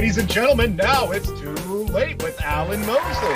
[0.00, 1.52] ladies and gentlemen, now it's too
[1.92, 3.28] late with Alan Mosley.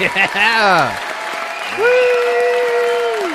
[0.00, 0.98] Yeah.
[1.78, 3.34] Woo!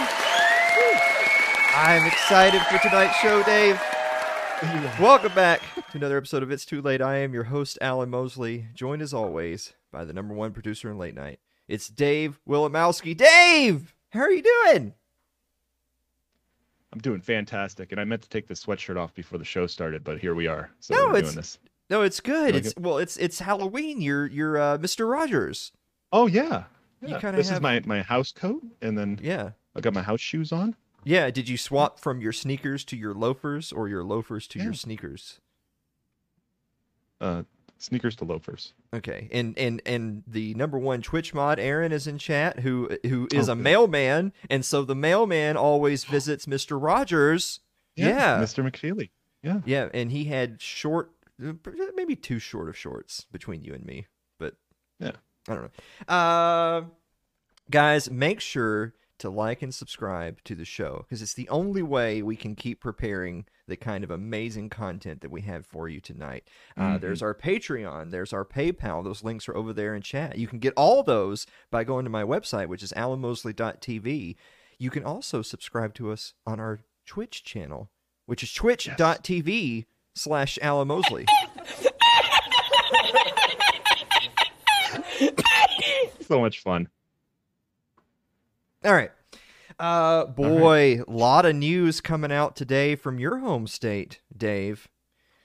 [1.78, 3.80] I'm excited for tonight's show, Dave.
[5.00, 5.62] Welcome back
[5.92, 7.04] to another episode of It's Too Late.
[7.04, 10.98] I am your host, Alan Mosley, joined as always by the number one producer in
[10.98, 11.40] late night.
[11.68, 13.16] It's Dave Willimowski.
[13.16, 14.96] Dave, how are you doing?
[16.94, 20.04] I'm doing fantastic, and I meant to take the sweatshirt off before the show started,
[20.04, 20.72] but here we are.
[20.80, 21.60] So No, we're it's- doing this.
[21.92, 22.54] No, it's good.
[22.54, 24.02] Doing It's well, it's it's Halloween.
[24.02, 25.08] You're you're uh, Mr.
[25.12, 25.72] Rogers.
[26.12, 26.64] Oh yeah,
[27.02, 27.32] You yeah.
[27.32, 29.52] This have- is my my house coat, and then Yeah.
[29.76, 30.76] I got my house shoes on.
[31.04, 34.74] Yeah, did you swap from your sneakers to your loafers or your loafers to your
[34.74, 35.40] sneakers?
[37.20, 37.44] Uh,
[37.78, 38.74] sneakers to loafers.
[38.94, 42.60] Okay, and and and the number one Twitch mod, Aaron, is in chat.
[42.62, 43.64] Who who is Oh, a good.
[43.64, 47.60] mailman, and so the mailman always visits Mister Rogers.
[47.96, 48.64] Yeah, Mr.
[48.70, 49.10] McFeely.
[49.44, 49.62] Yeah.
[49.66, 51.12] yeah, and he had short,
[51.96, 54.08] maybe too short of shorts between you and me,
[54.40, 54.56] but
[55.00, 55.14] Yeah.
[55.48, 55.64] I don't
[56.08, 56.14] know.
[56.14, 56.84] Uh,
[57.70, 62.22] guys, make sure to like and subscribe to the show because it's the only way
[62.24, 66.48] we can keep preparing the kind of amazing content that we have for you tonight.
[66.76, 67.02] Uh, Mhm.
[67.02, 69.04] There's our Patreon, there's our PayPal.
[69.04, 70.38] Those links are over there in chat.
[70.38, 74.36] You can get all those by going to my website, which is alanmosley.tv.
[74.80, 77.90] You can also subscribe to us on our Twitch channel,
[78.26, 81.26] which is twitch.tv slash Alan Mosley.
[86.28, 86.88] So much fun.
[88.86, 89.12] All right.
[89.78, 94.88] Uh boy, a lot of news coming out today from your home state, Dave.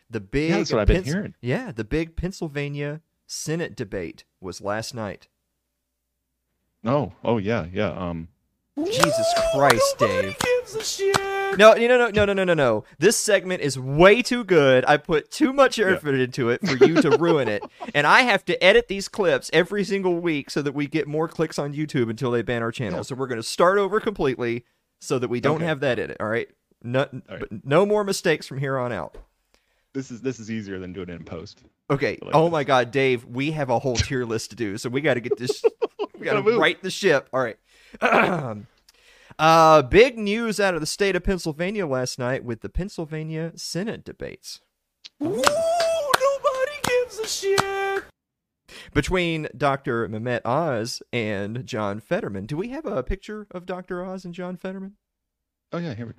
[0.09, 1.35] The big that's what I've been Pens- hearing.
[1.41, 5.27] Yeah, the big Pennsylvania Senate debate was last night.
[6.85, 7.91] Oh, oh yeah, yeah.
[7.91, 8.29] Um,
[8.77, 10.37] Jesus Christ, Dave.
[11.59, 12.85] No, no, no, no, no, no, no, no.
[12.99, 14.85] This segment is way too good.
[14.87, 17.63] I put too much effort into it for you to ruin it,
[17.95, 21.29] and I have to edit these clips every single week so that we get more
[21.29, 22.99] clicks on YouTube until they ban our channel.
[22.99, 23.03] Yeah.
[23.03, 24.65] So we're going to start over completely
[25.01, 25.65] so that we don't Okay.
[25.67, 26.17] have that edit.
[26.21, 26.49] All right,
[26.83, 27.41] no, All right.
[27.41, 29.17] but no more mistakes from here on out.
[29.95, 31.63] this is this is easier than doing it in post.
[31.91, 32.19] Okay.
[32.21, 32.53] Like oh this.
[32.53, 35.21] my God, Dave, we have a whole tier list to do, so we got to
[35.21, 35.65] get this.
[36.19, 37.29] we got to right the ship.
[37.33, 37.57] All right.
[38.03, 38.67] Um,
[39.39, 44.05] uh, big news out of the state of Pennsylvania last night with the Pennsylvania Senate
[44.05, 44.61] debates.
[45.23, 48.05] Ooh, nobody gives a shit.
[48.93, 50.09] Between Dr.
[50.09, 52.47] Mehmet Oz and John Fetterman.
[52.47, 54.05] Do we have a picture of Dr.
[54.05, 54.95] Oz and John Fetterman?
[55.73, 56.19] Oh yeah, here we go.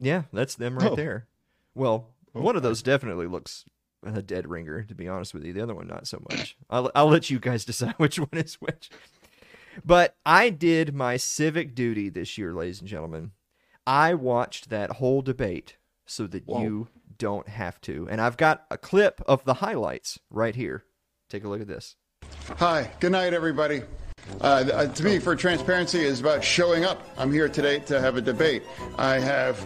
[0.00, 0.96] Yeah, that's them right Oh.
[0.96, 1.26] there.
[1.74, 3.64] Well, Oh, one of those definitely looks
[4.02, 5.52] a dead ringer, to be honest with you.
[5.52, 6.56] The other one, not so much.
[6.68, 8.90] I'll, I'll let you guys decide which one is which.
[9.84, 13.32] But I did my civic duty this year, ladies and gentlemen.
[13.86, 15.76] I watched that whole debate
[16.06, 16.62] so that Whoa.
[16.62, 18.08] you don't have to.
[18.10, 20.84] And I've got a clip of the highlights right here.
[21.28, 21.96] Take a look at this.
[22.58, 23.82] Hi, good night, everybody.
[24.40, 27.02] Uh, uh, to me, for transparency is about showing up.
[27.18, 28.62] I'm here today to have a debate.
[28.96, 29.64] I have,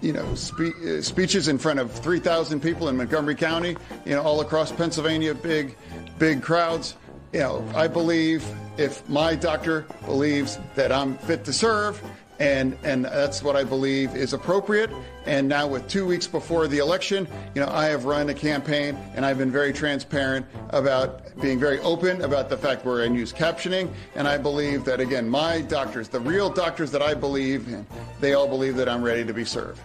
[0.00, 4.22] you know, spe- uh, speeches in front of 3,000 people in Montgomery County, you know,
[4.22, 5.76] all across Pennsylvania, big,
[6.18, 6.96] big crowds.
[7.32, 8.46] You know, I believe
[8.78, 12.02] if my doctor believes that I'm fit to serve,
[12.38, 14.90] and and that's what I believe is appropriate.
[15.26, 18.96] And now, with two weeks before the election, you know, I have run a campaign,
[19.14, 23.32] and I've been very transparent about being very open about the fact we're in use
[23.32, 23.90] captioning.
[24.14, 27.86] And I believe that again, my doctors, the real doctors that I believe in,
[28.20, 29.80] they all believe that I'm ready to be served.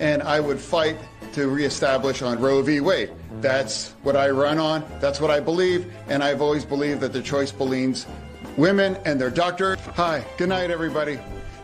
[0.00, 0.96] And I would fight
[1.34, 2.80] to reestablish on Roe v.
[2.80, 3.10] Wade.
[3.40, 4.84] That's what I run on.
[5.00, 5.92] That's what I believe.
[6.08, 8.06] And I've always believed that the choice believes
[8.56, 9.76] women and their doctor.
[9.94, 11.18] Hi, good night, everybody.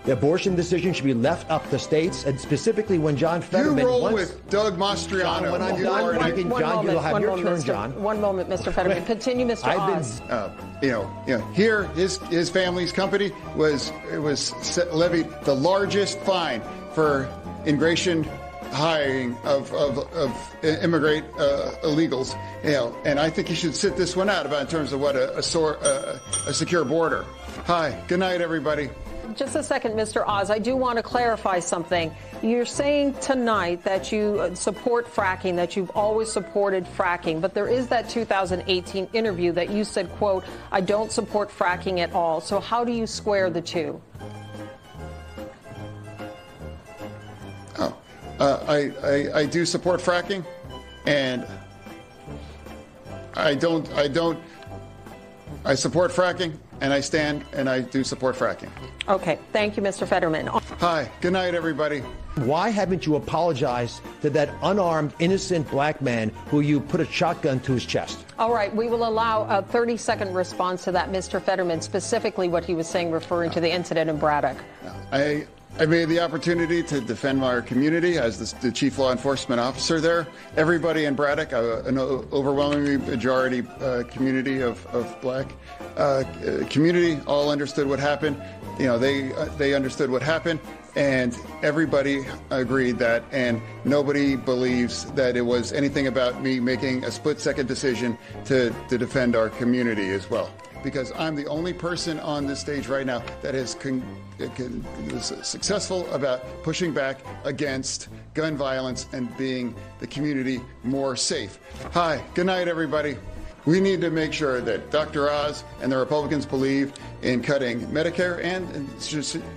[0.05, 3.79] The abortion decision should be left up to the states, and specifically when John Fetterman.
[3.79, 5.23] You Fetterman roll once- with Doug Mastriano.
[5.41, 7.59] John, when I'm done, are an- I can- John, you'll have one your moment, turn,
[7.63, 7.65] Mr.
[7.67, 8.03] John.
[8.03, 8.71] One moment, Mr.
[8.71, 9.03] Fetterman.
[9.07, 9.65] Continue, Mr.
[9.67, 10.51] I've been- uh,
[10.83, 15.55] you know, you know, here his his family's company was it was set, levied the
[15.55, 16.61] largest fine
[16.93, 17.27] for
[17.65, 18.29] immigration
[18.75, 22.39] hiring of of, of immigrant uh, illegals.
[22.65, 25.01] You know, and I think you should sit this one out about in terms of
[25.01, 27.25] what a a, sor- uh, a secure border.
[27.67, 28.91] Hi, good night, everybody.
[29.37, 30.27] Just a second, Mr.
[30.27, 30.51] Oz.
[30.51, 32.15] I do want to clarify something.
[32.43, 37.67] You're saying tonight that you uh, support fracking, that you've always supported fracking, but there
[37.67, 42.41] is that 2018 interview that you said, quote, I don't support fracking at all.
[42.41, 44.01] So how do you square the two?
[48.39, 50.45] Uh, I, I I do support fracking,
[51.07, 51.47] and
[53.35, 54.39] I don't I don't
[55.65, 58.71] I support fracking, and I stand and I do support fracking.
[59.09, 60.07] Okay, thank you, Mr.
[60.07, 60.47] Fetterman.
[60.47, 62.01] Hi, good night, everybody.
[62.37, 67.61] Why haven't you apologized to that unarmed, innocent black man who you put a shotgun
[67.61, 68.25] to his chest?
[68.39, 71.41] All right, we will allow a 30 second response to that, Mr.
[71.41, 74.57] Fetterman, specifically what he was saying referring to the incident in Braddock.
[75.13, 79.61] I I made the opportunity to defend our community as the, the chief law enforcement
[79.61, 80.29] officer there.
[80.57, 85.49] Everybody in Braddock, uh, an o- overwhelmingly majority uh, community of, of black
[85.97, 86.23] uh,
[86.71, 88.41] community, all understood what happened.
[88.79, 90.61] You know, they uh, they understood what happened,
[90.95, 93.25] and everybody agreed that.
[93.33, 98.73] And nobody believes that it was anything about me making a split second decision to
[98.89, 100.51] to defend our community as well
[100.85, 104.05] because I'm the only person on this stage right now that is con-
[104.39, 104.85] con-
[105.23, 111.59] successful about pushing back against gun violence and being the community more safe.
[111.93, 113.17] Hi, good night, everybody.
[113.65, 115.31] We need to make sure that Dr.
[115.31, 116.93] Oz and the Republicans believe
[117.23, 118.69] in cutting Medicare and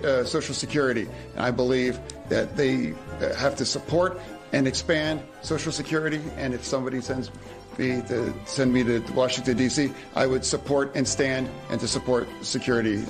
[0.02, 1.06] uh, Social Security.
[1.34, 2.00] And I believe
[2.30, 4.18] that they uh, have to support
[4.52, 6.22] and expand Social Security.
[6.38, 7.30] And if somebody sends
[7.78, 13.04] to send me to Washington D.C., I would support and stand and to support security,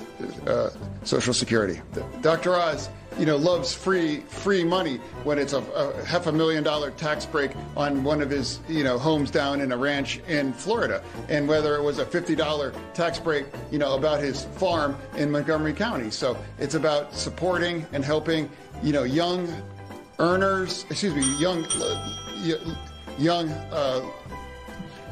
[0.45, 0.69] uh,
[1.03, 1.81] Social Security.
[2.21, 2.55] Dr.
[2.55, 6.91] Oz, you know, loves free free money when it's a, a, half a million dollar
[6.91, 11.03] tax break on one of his you know homes down in a ranch in Florida,
[11.27, 15.31] and whether it was a fifty dollar tax break, you know, about his farm in
[15.31, 16.11] Montgomery County.
[16.11, 18.49] So it's about supporting and helping
[18.83, 19.51] you know young
[20.19, 21.65] earners, excuse me, young
[23.17, 23.49] young.
[23.71, 24.01] Uh,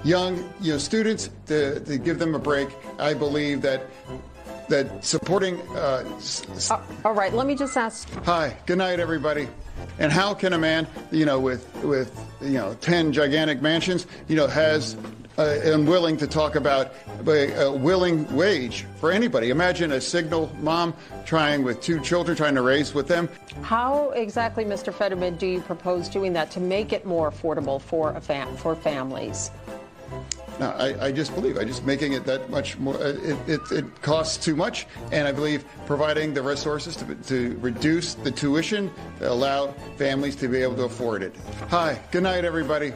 [0.03, 2.69] young you know students to, to give them a break.
[2.99, 3.81] I believe that
[4.69, 5.59] that supporting.
[5.69, 6.03] Uh,
[6.69, 8.09] uh, all right, let me just ask.
[8.25, 9.47] Hi, good night, everybody.
[9.99, 14.35] And how can a man, you know, with with you know ten gigantic mansions, you
[14.35, 14.95] know, has
[15.37, 16.93] uh, unwilling to talk about
[17.27, 19.49] a willing wage for anybody.
[19.49, 20.93] Imagine a single mom
[21.25, 23.29] trying with two children, trying to raise with them.
[23.61, 24.93] How exactly, Mr.
[24.93, 28.75] Fetterman, do you propose doing that to make it more affordable for a fam- for
[28.75, 29.51] families?
[30.59, 32.95] No, I, I, just believe I just making it that much more.
[32.99, 38.15] It, it, it, costs too much, and I believe providing the resources to, to reduce
[38.15, 39.67] the tuition to allow
[39.97, 41.35] families to be able to afford it.
[41.69, 42.93] Hi, good night, everybody.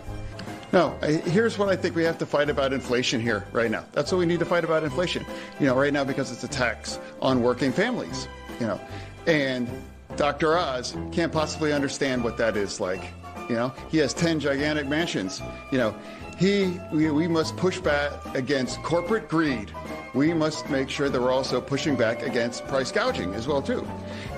[0.73, 3.85] No, here's what I think we have to fight about inflation here right now.
[3.91, 5.25] That's what we need to fight about inflation.
[5.59, 8.27] You know, right now because it's a tax on working families.
[8.59, 8.81] You know,
[9.27, 9.69] and
[10.15, 10.57] Dr.
[10.57, 13.03] Oz can't possibly understand what that is like.
[13.49, 15.41] You know, he has ten gigantic mansions.
[15.71, 15.95] You know
[16.41, 19.71] he, we, we must push back against corporate greed.
[20.15, 23.87] We must make sure that we're also pushing back against price gouging as well too.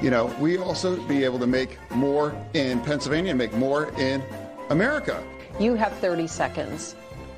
[0.02, 4.22] You know, we also be able to make more in Pennsylvania and make more in
[4.70, 5.24] America.
[5.62, 6.94] You have 30 seconds.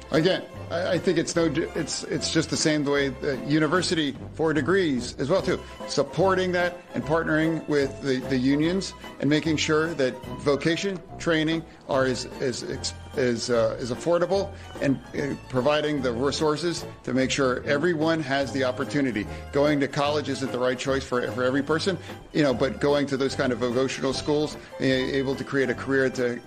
[0.09, 1.45] Again, I think it's no,
[1.75, 6.77] it's it's just the same way the university for degrees as well too, supporting that
[6.93, 12.93] and partnering with the, the unions and making sure that vocation training are as as
[13.15, 14.51] as, uh, as affordable
[14.81, 19.25] and uh, providing the resources to make sure everyone has the opportunity.
[19.53, 21.97] Going to college isn't the right choice for for every person,
[22.33, 26.09] you know, but going to those kind of vocational schools, able to create a career
[26.09, 26.39] to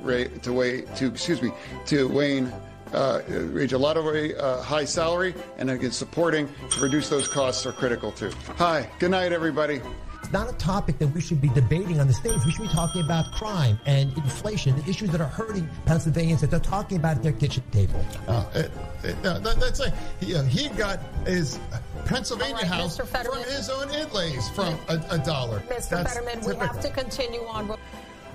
[0.43, 1.53] to way to excuse me
[1.87, 2.53] to Wayne
[2.93, 7.67] uh, reach a lot of uh, high salary, and again, supporting to reduce those costs
[7.67, 8.31] are critical too.
[8.57, 9.81] Hi, good night, everybody.
[10.29, 12.39] It's not a topic that we should be debating on the stage.
[12.45, 16.51] We should be talking about crime and inflation, the issues that are hurting Pennsylvanians that
[16.51, 18.05] they're talking about at their kitchen table.
[18.27, 18.71] Uh, it,
[19.05, 21.59] it, that, that's like he, uh, he got his
[22.05, 25.61] Pennsylvania right, house from his own inlays from a, a dollar.
[25.61, 25.89] Mr.
[25.89, 26.61] That's Fetterman, typical.
[26.61, 27.79] we have to continue on.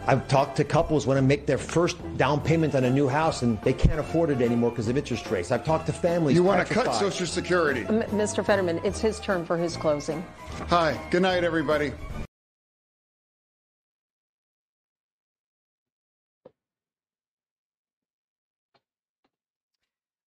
[0.05, 3.41] I've talked to couples when to make their first down payment on a new house
[3.41, 5.50] and they can't afford it anymore because of interest rates.
[5.50, 6.36] I've talked to families.
[6.36, 7.86] You want to cut Social Security.
[7.88, 8.45] M- Mr.
[8.45, 10.22] Fetterman, it's his turn for his closing.
[10.67, 11.00] Hi.
[11.10, 11.93] Good night, everybody.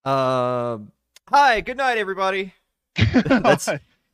[0.06, 0.78] Uh,
[1.28, 1.60] hi.
[1.60, 2.54] Good night, everybody.
[3.24, 3.68] that's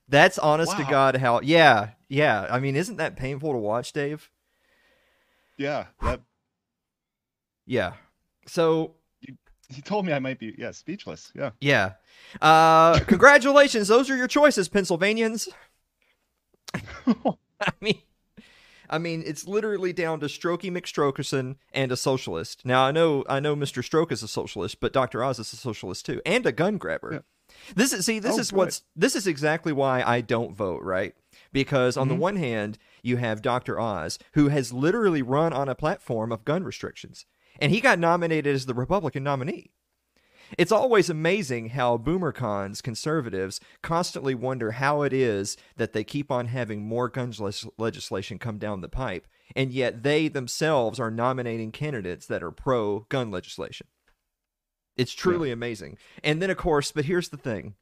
[0.08, 0.84] that's honest wow.
[0.84, 1.40] to God how.
[1.40, 2.48] Yeah, yeah.
[2.50, 4.28] I mean, isn't that painful to watch, Dave?
[5.62, 6.20] Yeah, that.
[7.66, 7.92] Yeah.
[8.46, 8.94] So
[9.68, 11.32] he told me I might be yeah speechless.
[11.34, 11.50] Yeah.
[11.60, 11.92] Yeah.
[12.40, 15.48] Uh, congratulations, those are your choices, Pennsylvanians.
[17.06, 17.98] I mean,
[18.90, 22.66] I mean, it's literally down to Strokey McStrokerson and a socialist.
[22.66, 23.84] Now I know I know Mr.
[23.84, 25.22] Stroke is a socialist, but Dr.
[25.22, 27.12] Oz is a socialist too, and a gun grabber.
[27.12, 27.18] Yeah.
[27.74, 28.56] This is see, this oh, is good.
[28.56, 31.14] what's this is exactly why I don't vote, right?
[31.52, 32.16] Because on mm-hmm.
[32.16, 33.80] the one hand, you have Dr.
[33.80, 37.26] Oz, who has literally run on a platform of gun restrictions,
[37.60, 39.72] and he got nominated as the Republican nominee.
[40.58, 46.46] It's always amazing how boomercons, conservatives, constantly wonder how it is that they keep on
[46.48, 47.32] having more gun
[47.78, 53.00] legislation come down the pipe, and yet they themselves are nominating candidates that are pro
[53.08, 53.86] gun legislation.
[54.96, 55.96] It's truly amazing.
[56.22, 57.74] And then, of course, but here's the thing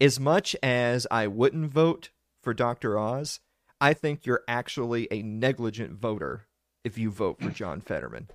[0.00, 2.10] as much as I wouldn't vote
[2.42, 2.98] for Dr.
[2.98, 3.40] Oz,
[3.80, 6.46] I think you're actually a negligent voter
[6.84, 8.28] if you vote for John Fetterman.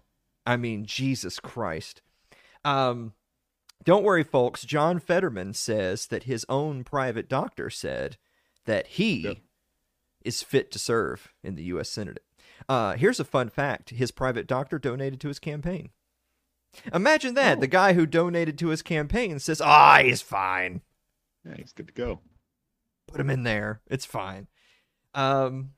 [0.45, 2.01] I mean, Jesus Christ.
[2.63, 3.13] Um,
[3.83, 4.63] don't worry, folks.
[4.65, 8.17] John Fetterman says that his own private doctor said
[8.65, 9.37] that he Yep.
[10.23, 11.89] is fit to serve in the U.S.
[11.89, 12.23] Senate.
[12.67, 15.89] Uh, here's a fun fact his private doctor donated to his campaign.
[16.93, 17.59] Imagine that.
[17.59, 20.81] The guy who donated to his campaign says, ah, he's fine.
[21.45, 22.19] Yeah, he's good to go.
[23.07, 23.81] Put him in there.
[23.87, 24.47] It's fine.
[25.15, 25.71] Um,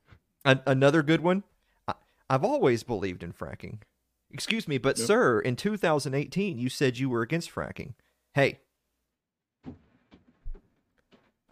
[0.43, 1.43] an- another good one.
[1.87, 1.93] I-
[2.29, 3.79] I've always believed in fracking.
[4.31, 5.07] Excuse me, but Yep.
[5.07, 7.93] sir, in 2018, you said you were against fracking.
[8.33, 8.59] Hey,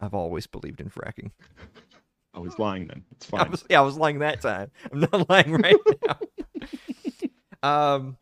[0.00, 1.30] I've always believed in fracking.
[2.34, 3.04] I was lying then.
[3.12, 3.50] It's I fine.
[3.50, 4.70] was, yeah, I was lying that time.
[4.92, 5.76] I'm not lying right
[7.62, 7.94] now.
[7.94, 8.16] um,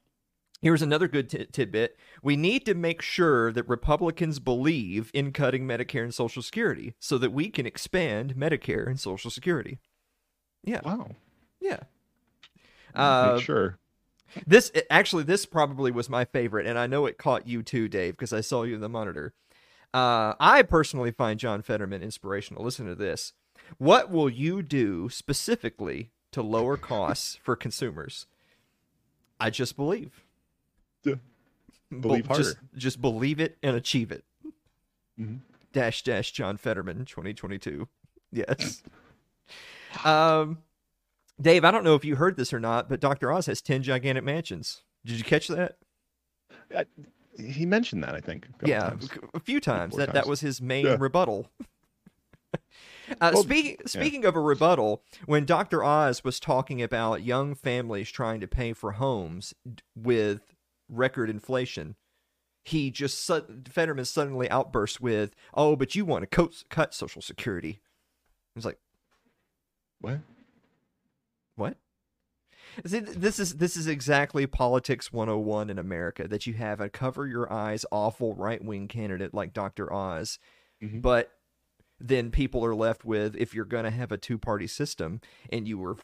[0.65, 1.97] here's another good ti- tidbit.
[2.23, 7.19] We need to make sure that Republicans believe in cutting Medicare and Social Security so
[7.19, 9.79] that we can expand Medicare and Social Security.
[10.65, 11.11] Yeah, Wow.
[11.61, 11.81] yeah.
[12.95, 13.79] Uh, sure.
[14.47, 18.15] this actually, this probably was my favorite, and I know it caught you too, Dave,
[18.15, 19.35] because I saw you in the monitor.
[19.93, 22.65] Uh, I personally find John Fetterman inspirational.
[22.65, 23.33] Listen to this.
[23.79, 28.27] What will you do specifically to lower costs for consumers?
[29.39, 30.24] I just believe.
[31.05, 31.15] Yeah.
[32.01, 32.61] Believe Just, harder.
[32.77, 34.25] just believe it and achieve it.
[35.21, 35.41] Mhm.
[35.73, 37.89] Dash dash John Fetterman, 2022.
[38.33, 38.83] Yes.
[40.05, 40.59] um,
[41.41, 43.31] Dave, I don't know if you heard this or not, but Dr.
[43.33, 44.83] Oz has 10 gigantic mansions.
[45.05, 45.77] Did you catch that?
[46.77, 46.85] I,
[47.39, 48.49] he mentioned that, I think.
[48.63, 49.09] a yeah, times.
[49.35, 49.97] a few times.
[49.97, 50.97] That that was his main Yeah.
[50.99, 51.49] rebuttal.
[53.21, 55.85] uh, Well, speaking speaking of a rebuttal, when Dr.
[55.85, 60.54] Oz was talking about young families trying to pay for homes d- with
[60.89, 61.97] record inflation,
[62.65, 63.31] he just
[63.69, 68.65] Fetterman suddenly outburst with, "Oh, but you want to co- cut Social Security." I was
[68.65, 68.79] like,
[70.01, 70.21] What?
[71.57, 71.77] What?
[72.87, 77.27] See, this is this is exactly politics 101 in America that you have a cover
[77.27, 79.93] your eyes awful right-wing candidate like Dr.
[79.93, 80.39] Oz,
[80.83, 81.01] Mhm.
[81.01, 81.39] but
[82.01, 85.21] then people are left with if you're going to have a two-party system
[85.53, 85.97] and you were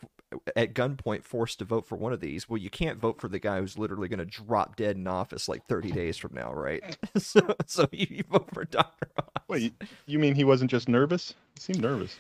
[0.57, 3.39] at gunpoint forced to vote for one of these, well you can't vote for the
[3.39, 6.97] guy who's literally going to drop dead in office like 30 days from now, right?
[7.17, 9.09] so so you, you vote for Dr.
[9.19, 9.25] Oz.
[9.49, 9.71] Wait, you,
[10.07, 11.35] you mean he wasn't just nervous?
[11.55, 12.17] He seemed nervous.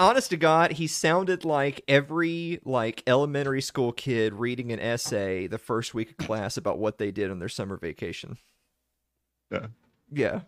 [0.00, 5.58] honest to god he sounded like every like elementary school kid reading an essay the
[5.58, 8.36] first week of class about what they did on their summer vacation
[9.52, 9.66] Yeah.
[10.10, 10.40] yeah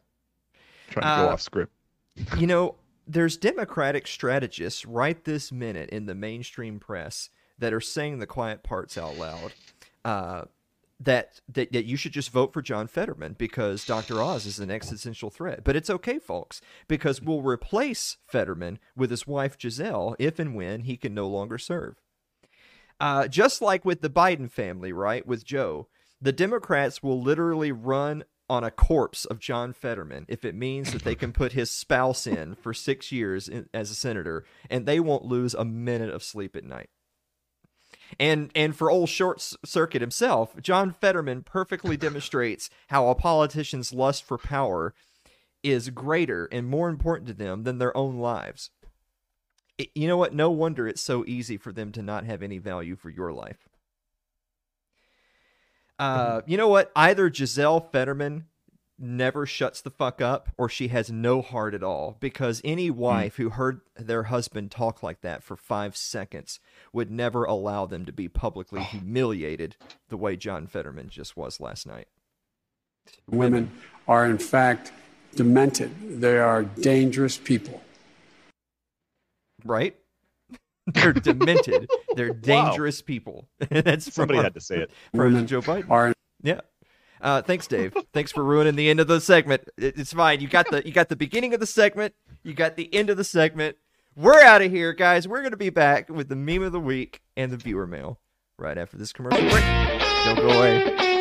[0.91, 1.73] Trying to go Uh, off script.
[2.37, 2.75] you know
[3.07, 8.63] there's democratic strategists right this minute in the mainstream press that are saying the quiet
[8.63, 9.53] parts out loud
[10.05, 10.43] uh,
[11.01, 14.23] that, that that you should just vote for John Fetterman because Dr.
[14.23, 15.65] Oz is an existential threat.
[15.65, 20.83] But it's okay, folks, because we'll replace Fetterman with his wife Gisele if and when
[20.83, 22.01] he can no longer serve.
[23.01, 25.27] Uh, just like with the Biden family, right?
[25.27, 25.89] With Joe,
[26.21, 31.05] the Democrats will literally run on a corpse of John Fetterman if it means that
[31.05, 35.01] they can put his spouse in for six years in, as a senator, and they
[35.01, 36.91] won't lose a minute of sleep at night.
[38.21, 44.23] And and for old short circuit himself, John Fetterman perfectly demonstrates how a politician's lust
[44.23, 44.93] for power
[45.63, 48.69] is greater and more important to them than their own lives.
[49.79, 50.35] It- you know what?
[50.35, 53.67] No wonder it's so easy for them to not have any value for your life.
[55.99, 56.91] Uh, you know what?
[56.97, 58.47] Either Gisele Fetterman
[58.99, 63.37] never shuts the fuck up or she has no heart at all because any wife
[63.37, 66.61] who heard their husband talk like that for five seconds
[66.93, 69.77] would never allow them to be publicly humiliated
[70.09, 72.07] the way John Fetterman just was last night.
[73.29, 73.73] Women
[74.07, 74.93] are, in fact,
[75.35, 76.21] demented.
[76.21, 77.83] They are dangerous people.
[79.65, 79.97] Right?
[80.95, 81.89] They're demented.
[82.17, 83.49] They're dangerous people.
[83.71, 84.91] That's Somebody our- had to say it.
[85.15, 85.91] President Joe Biden.
[85.91, 86.13] Are
[86.43, 86.61] Yeah.
[87.21, 87.95] Uh, thanks, Dave.
[88.13, 89.63] thanks for ruining the end of the segment.
[89.79, 90.41] It- it's fine.
[90.41, 92.15] You got the you got the beginning of the segment.
[92.43, 93.77] You got the end of the segment.
[94.17, 95.29] We're out of here, guys.
[95.29, 98.19] We're gonna be back with the meme of the week and the viewer mail
[98.59, 99.65] right after this commercial break.
[100.25, 101.12] Don't go away.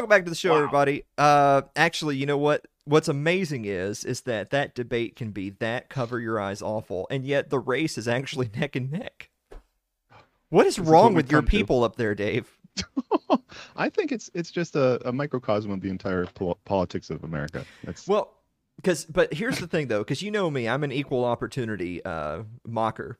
[0.00, 1.04] Welcome back to the show, everybody.
[1.18, 2.66] Uh, actually, you know what?
[2.86, 7.22] What's amazing is is that that debate can be that cover your eyes awful, and
[7.22, 9.28] yet the race is actually neck and neck.
[10.48, 11.50] What is This is wrong what with your come to.
[11.50, 12.50] people up there, Dave?
[13.76, 17.66] I think it's it's just a, a microcosm of the entire pol- politics of America.
[17.84, 18.32] That's Well,
[18.76, 22.44] because but here's the thing though, because you know me, I'm an equal opportunity uh,
[22.66, 23.18] mocker.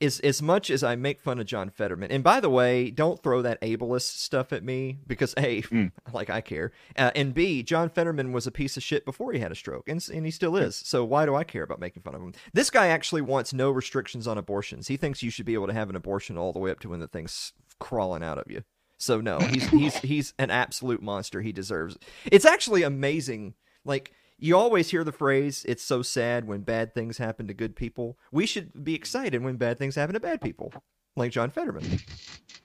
[0.00, 3.22] As as much as I make fun of John Fetterman, and by the way, don't
[3.22, 5.62] throw that ableist stuff at me because a,
[6.12, 9.40] like I care, uh, and b, John Fetterman was a piece of shit before he
[9.40, 10.76] had a stroke, and and he still is.
[10.76, 12.32] So why do I care about making fun of him?
[12.52, 14.88] This guy actually wants no restrictions on abortions.
[14.88, 16.88] He thinks you should be able to have an abortion all the way up to
[16.88, 18.62] when the thing's crawling out of you.
[19.00, 21.40] So no, he's he's he's an absolute monster.
[21.40, 21.96] He deserves.
[22.26, 23.54] It's actually amazing.
[23.84, 27.76] Like you always hear the phrase, "It's so sad when bad things happen to good
[27.76, 30.72] people." We should be excited when bad things happen to bad people,
[31.16, 32.00] like John Fetterman.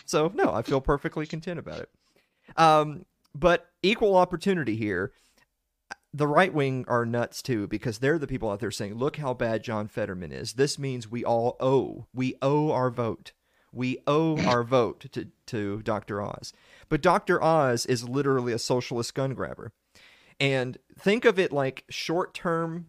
[0.05, 1.89] So no, I feel perfectly content about it.
[2.57, 5.11] Um, but equal opportunity here.
[6.13, 9.33] The right wing are nuts too because they're the people out there saying, "Look how
[9.33, 10.53] bad John Fetterman is.
[10.53, 12.07] This means we all owe.
[12.13, 13.33] We owe our vote.
[13.73, 16.21] We owe our vote to to Dr.
[16.21, 16.53] Oz."
[16.87, 17.43] But Dr.
[17.43, 19.73] Oz is literally a socialist gun grabber.
[20.39, 22.87] And think of it like short-term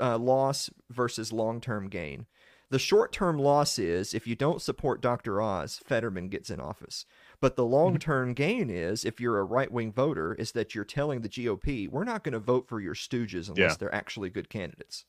[0.00, 2.26] uh, loss versus long-term gain.
[2.70, 5.40] The short-term loss is if you don't support Dr.
[5.40, 7.06] Oz, Fetterman gets in office.
[7.40, 11.30] But the long-term gain is if you're a right-wing voter, is that you're telling the
[11.30, 13.76] GOP, we're not going to vote for your stooges unless Yeah.
[13.78, 15.06] they're actually good candidates.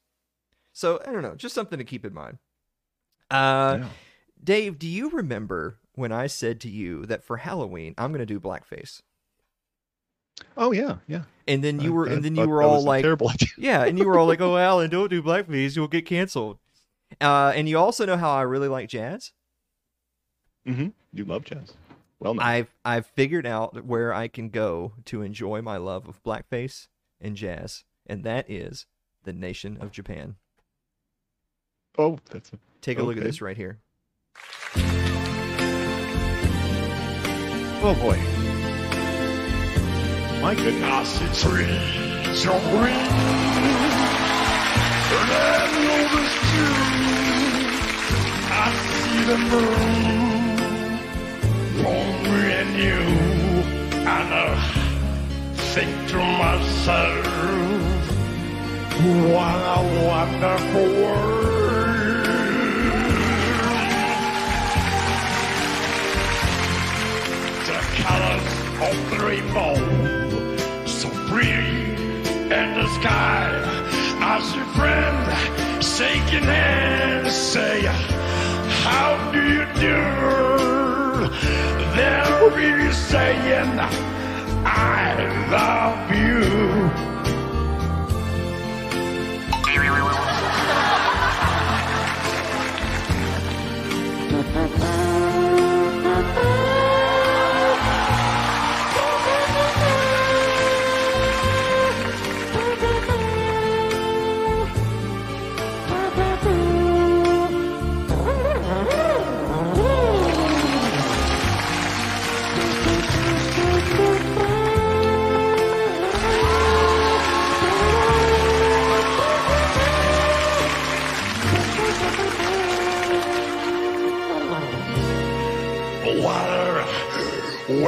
[0.72, 2.38] So I don't know, just something to keep in mind.
[3.30, 3.90] Uh, Yeah.
[4.42, 8.26] Dave, do you remember when I said to you that for Halloween I'm going to
[8.26, 9.02] do blackface?
[10.58, 11.24] Oh yeah, yeah.
[11.48, 13.50] And then you were, I and then you were all like, terrible idea.
[13.58, 16.60] yeah, and you were all like, "Oh, Alan, don't do blackface; you'll get canceled."
[17.20, 19.32] Uh, and you also know how I really like jazz.
[20.68, 20.90] Mm-hmm.
[21.14, 21.74] You love jazz.
[22.20, 22.44] Well, known.
[22.46, 26.88] I've I've figured out where I can go to enjoy my love of blackface
[27.20, 28.86] and jazz, and that is
[29.24, 30.36] the nation of Japan.
[31.98, 33.80] oh, that's a, Take a look at this right here.
[37.82, 38.39] oh boy.
[40.42, 40.84] My goodness.
[40.84, 43.10] I see trees of green,
[45.18, 45.32] and
[48.52, 49.80] I see the moon
[52.24, 53.02] me and you,
[54.00, 54.46] and I
[55.74, 57.26] think to myself,
[59.34, 61.60] what a wonderful world.
[67.66, 68.48] the colors
[68.82, 70.29] of the rainbow
[71.40, 71.94] pretty
[72.58, 73.48] in the sky.
[74.22, 77.86] As your friend shaking hands say
[78.86, 80.00] how do you do?
[81.96, 83.80] They're really saying
[84.66, 85.16] i
[85.56, 86.44] love you.
[94.52, 94.96] What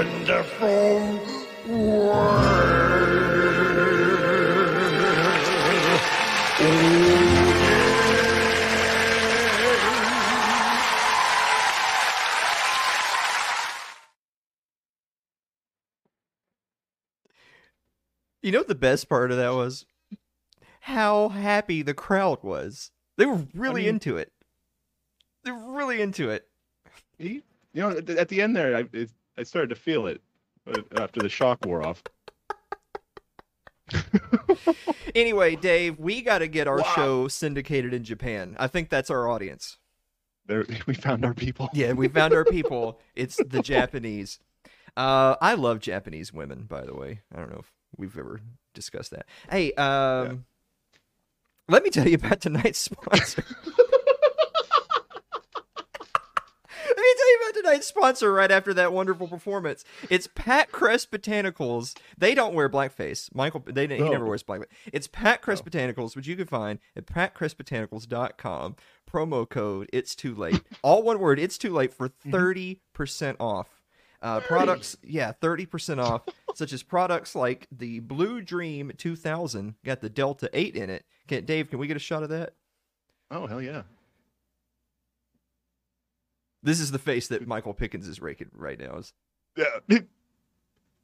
[0.01, 1.19] a wonderful
[18.41, 19.85] You know what the best part of that was?
[20.81, 22.91] How happy the crowd was.
[23.17, 24.31] They were really mean- into it.
[25.43, 26.47] They're really into it.
[27.17, 30.07] He, you know, at the- at the end there, I it, I started to feel
[30.07, 30.21] it
[30.67, 32.03] uh, after the shock wore off.
[35.15, 38.55] Anyway, Dave, we got to get our show syndicated in Japan.
[38.59, 39.77] I think that's our audience.
[40.45, 41.69] There, we found our people.
[41.73, 42.99] Yeah, we found our people.
[43.15, 44.39] It's the Japanese.
[44.95, 47.21] Uh, I love Japanese women, by the way.
[47.33, 48.41] I don't know if we've ever
[48.73, 49.25] discussed that.
[49.49, 50.45] Hey, um,
[51.67, 53.45] let me tell you about tonight's sponsor.
[56.83, 59.83] Let me tell you about tonight's sponsor right after that wonderful performance.
[60.09, 61.95] It's Pat Crest Botanicals.
[62.17, 63.33] They don't wear blackface.
[63.33, 64.65] Michael, they he never wears blackface.
[64.91, 68.75] It's Pat Crest Botanicals, which you can find at patcrestbotanicals.com.
[69.11, 70.61] Promo code It's Too Late.
[70.81, 71.39] All one word.
[71.39, 73.67] It's Too Late for thirty percent off.
[74.21, 76.21] Uh, products, yeah, thirty percent off.
[76.55, 81.05] such as products like the Blue Dream 2000, got the Delta 8 in it.
[81.27, 82.53] Can, Dave, can we get a shot of that?
[83.29, 83.83] Oh hell yeah.
[86.63, 88.97] This is the face that Michael Pickens is raking right now.
[88.97, 89.13] Is
[89.55, 89.99] Yeah.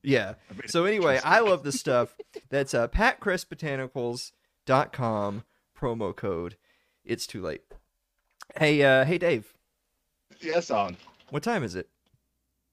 [0.03, 0.33] Yeah.
[0.67, 2.15] So anyway, I love this stuff.
[2.49, 5.43] That's uh, patcrestbotanicals.com
[5.79, 6.57] promo code.
[7.03, 7.61] It's too late.
[8.57, 9.53] Hey, uh, hey, Dave.
[10.39, 10.95] yes on.
[11.29, 11.89] What time is it?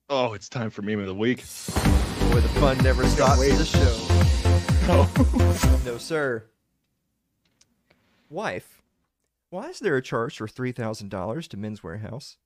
[0.09, 1.39] Oh, it's time for meme of the week.
[1.39, 3.95] Boy, the fun never stops in the show.
[4.87, 5.81] Oh.
[5.85, 6.45] No, sir.
[8.29, 8.81] Wife,
[9.49, 12.37] why is there a charge for three thousand dollars to Men's Wearhouse?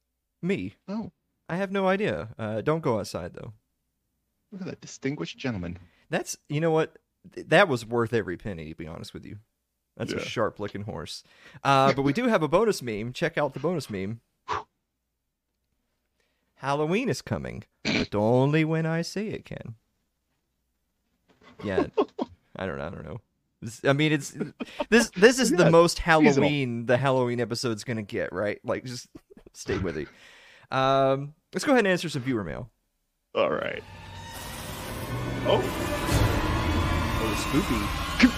[0.42, 1.12] Me, oh,
[1.50, 2.30] I have no idea.
[2.38, 3.54] Uh, don't go outside though.
[4.52, 5.78] look at that distinguished gentleman.
[6.10, 6.98] That's you know what
[7.36, 9.38] that was worth every penny to be honest with you.
[9.98, 11.24] That's a sharp looking horse.
[11.62, 13.12] Uh, but we do have a bonus meme.
[13.12, 14.22] Check out the bonus meme.
[16.56, 19.76] Halloween is coming, but only when I say it can.
[21.64, 21.88] Yeah,
[22.56, 22.80] I don't.
[22.80, 23.20] I don't know.
[23.62, 24.34] This- I mean, it's
[24.90, 25.10] this.
[25.12, 26.24] This is the Yeah, most seasonal.
[26.32, 28.32] Halloween the Halloween episode's gonna get.
[28.34, 28.60] Right?
[28.64, 29.08] Like, just
[29.54, 30.08] stay with it.
[30.72, 32.70] Um, let's go ahead and answer some viewer mail.
[33.36, 33.84] All right.
[35.46, 35.62] Oh,
[37.22, 38.30] Oh, spooky.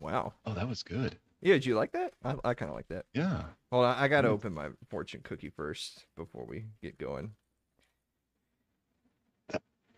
[0.00, 0.34] Wow.
[0.44, 1.18] oh, that was good.
[1.40, 2.12] Yeah, did you like that?
[2.24, 3.06] I, I kind of like that.
[3.14, 3.44] Yeah.
[3.70, 4.32] Hold on, I got to Mm.
[4.32, 7.34] open my fortune cookie first before we get going.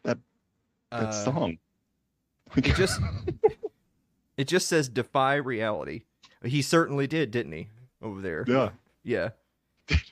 [0.05, 0.18] That
[0.90, 1.59] that Uh, song.
[2.57, 3.01] It just
[4.37, 6.03] it just says defy reality.
[6.44, 7.68] He certainly did, didn't he?
[8.03, 8.44] Over there.
[8.46, 8.70] Yeah.
[9.03, 9.31] Yeah.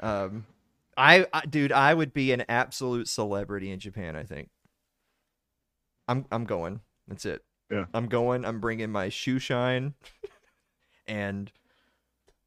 [0.00, 0.46] Um,
[0.96, 4.16] I, I dude, I would be an absolute celebrity in Japan.
[4.16, 4.48] I think.
[6.08, 6.80] I'm I'm going.
[7.08, 7.42] That's it.
[7.70, 7.86] Yeah.
[7.94, 8.44] I'm going.
[8.44, 9.94] I'm bringing my shoe shine,
[11.06, 11.50] and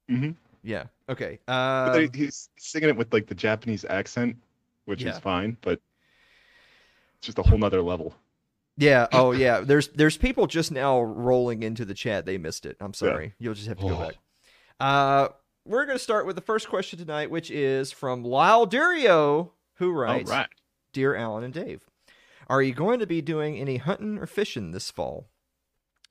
[0.09, 0.31] Mm-hmm.
[0.63, 0.85] yeah.
[1.09, 1.39] Okay.
[1.45, 4.37] But Uh, they, he's singing it with like the Japanese accent,
[4.85, 5.11] which Yeah.
[5.11, 5.81] is fine, but
[7.17, 8.15] it's just a whole nother level.
[8.77, 9.07] Yeah.
[9.11, 9.59] Oh yeah.
[9.61, 12.25] There's there's people just now rolling into the chat.
[12.25, 12.77] They missed it.
[12.79, 13.33] I'm sorry.
[13.39, 13.99] You'll just have to go Oh.
[13.99, 14.15] back.
[14.79, 15.27] Uh,
[15.65, 20.29] we're gonna start with the first question tonight, which is from Lyle Durio, who writes.
[20.31, 20.47] right.
[20.93, 21.83] Dear Alan and Dave,
[22.47, 25.27] are you going to be doing any hunting or fishing this fall?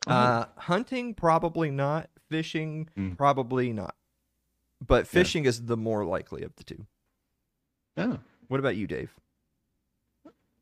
[0.07, 2.09] Uh, hunting, probably not.
[2.29, 3.17] Fishing, Mm.
[3.17, 3.95] probably not.
[4.87, 6.87] But fishing is the more likely of the two.
[7.97, 8.19] Yeah.
[8.49, 9.13] What about you, Dave?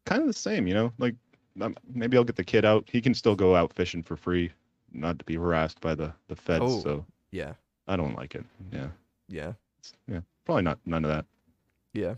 [0.07, 0.93] Kind of the same, you know.
[0.99, 1.17] Like
[1.61, 2.89] Um, maybe I'll get the kid out.
[2.91, 4.53] He can still go out fishing for free,
[4.93, 6.65] not to be harassed by the the feds.
[6.65, 6.81] Oh.
[6.81, 7.55] So Yeah,
[7.87, 8.45] I don't like it.
[8.73, 8.89] Yeah.
[9.29, 9.53] yeah,
[10.09, 10.21] yeah.
[10.45, 11.27] Probably not none of that.
[11.93, 12.15] yeah.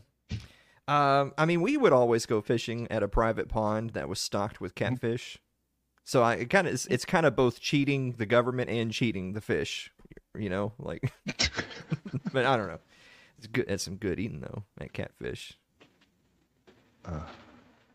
[0.88, 4.61] Um, I mean, we would always go fishing at a private pond that was stocked
[4.61, 4.94] with mm-hmm.
[4.94, 5.38] catfish.
[6.05, 9.40] So I kind of it's, it's kind of both cheating the government and cheating the
[9.40, 9.90] fish.
[10.38, 11.12] You know, like.
[12.33, 12.79] but I don't know.
[13.38, 13.64] It's good.
[13.68, 14.62] It's some good eating though.
[14.79, 15.59] That catfish.
[17.05, 17.22] Uh,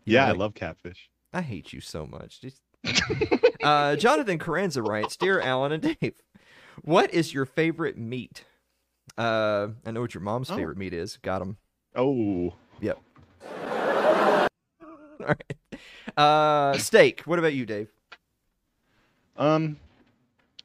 [0.04, 1.08] you Yeah, like- I love catfish.
[1.32, 2.40] I hate you so much.
[2.40, 2.60] Just...
[3.62, 6.14] uh, Jonathan Carranza writes, "Dear Alan and Dave,
[6.82, 8.44] what is your favorite meat?
[9.16, 10.56] Uh, I know what your mom's Oh.
[10.56, 11.16] favorite meat is.
[11.18, 11.56] Got him.
[11.94, 12.98] Oh, Yep.
[14.80, 15.54] All right.
[16.16, 17.20] Uh, steak.
[17.26, 17.88] What about you, Dave?
[19.36, 19.76] Um,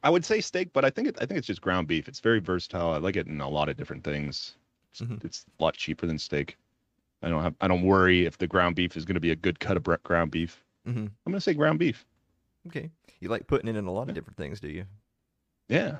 [0.02, 2.08] I would say steak, but I think it, I think it's just ground beef.
[2.08, 2.90] It's very versatile.
[2.90, 4.54] I like it in a lot of different things.
[4.92, 5.24] It's, Mhm.
[5.24, 6.56] it's a lot cheaper than steak.
[7.22, 9.36] I don't have I don't worry if the ground beef is going to be a
[9.36, 10.64] good cut of ground beef.
[10.86, 10.98] Mm-hmm.
[11.00, 12.06] I'm going to say ground beef.
[12.68, 12.90] Okay.
[13.20, 14.84] You like putting it in a lot of different things, do you?
[15.68, 15.96] Yeah,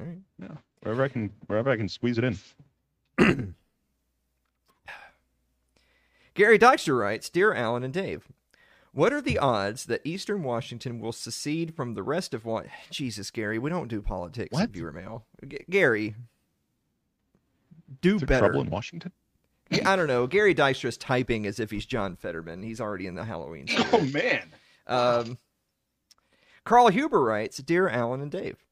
[0.00, 0.18] All right.
[0.40, 0.48] yeah.
[0.82, 2.38] Wherever I can wherever I can squeeze it in.
[6.34, 8.28] Gary Dykstra writes, Dear Alan and Dave,
[8.92, 12.66] what are the odds that Eastern Washington will secede from the rest of what?
[12.90, 14.70] Jesus, Gary, we don't do politics in What?
[14.70, 15.24] viewer mail.
[15.46, 16.14] G- Gary,
[18.02, 18.46] do Is there better.
[18.46, 19.12] trouble in Washington?
[19.84, 20.26] I don't know.
[20.26, 22.62] Gary Dykstra's typing as if he's John Fetterman.
[22.62, 23.66] He's already in the Halloween.
[23.66, 23.88] spirit.
[23.92, 24.52] Oh man.
[24.86, 25.38] Um,
[26.64, 28.64] Carl Huber writes, Dear Alan and Dave,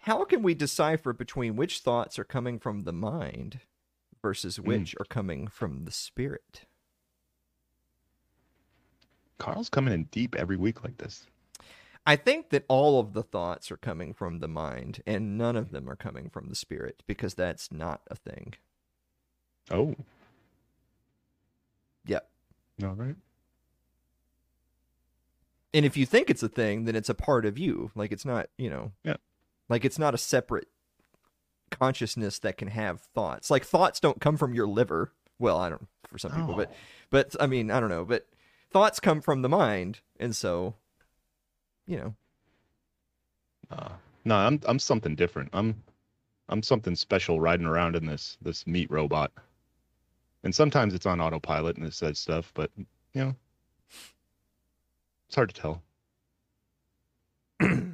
[0.00, 3.60] how can we decipher between which thoughts are coming from the mind
[4.22, 6.62] versus which are coming from the spirit?
[9.38, 11.26] Carl's coming in deep every week like this.
[12.06, 15.70] I think that all of the thoughts are coming from the mind and none of
[15.70, 18.54] them are coming from the spirit because that's not a thing.
[19.70, 19.94] Oh.
[22.82, 23.16] All right.
[25.74, 27.90] And if you think it's a thing, then it's a part of you.
[27.94, 29.16] Like it's not, you know, Yeah.
[29.68, 30.68] like it's not a separate
[31.70, 33.50] consciousness that can have thoughts.
[33.50, 35.12] Like thoughts don't come from your liver.
[35.38, 36.76] Well, I don't for some people, but Oh.
[37.10, 38.28] but I mean, I don't know, but
[38.70, 40.74] thoughts come from the mind, and so
[41.86, 42.14] you know,
[43.70, 43.92] Uh,
[44.24, 45.48] no, I'm I'm something different.
[45.54, 45.82] I'm
[46.50, 49.32] I'm something special riding around in this this meat robot.
[50.44, 53.34] And sometimes it's on autopilot and it says stuff, but you know,
[55.28, 55.82] it's hard to tell.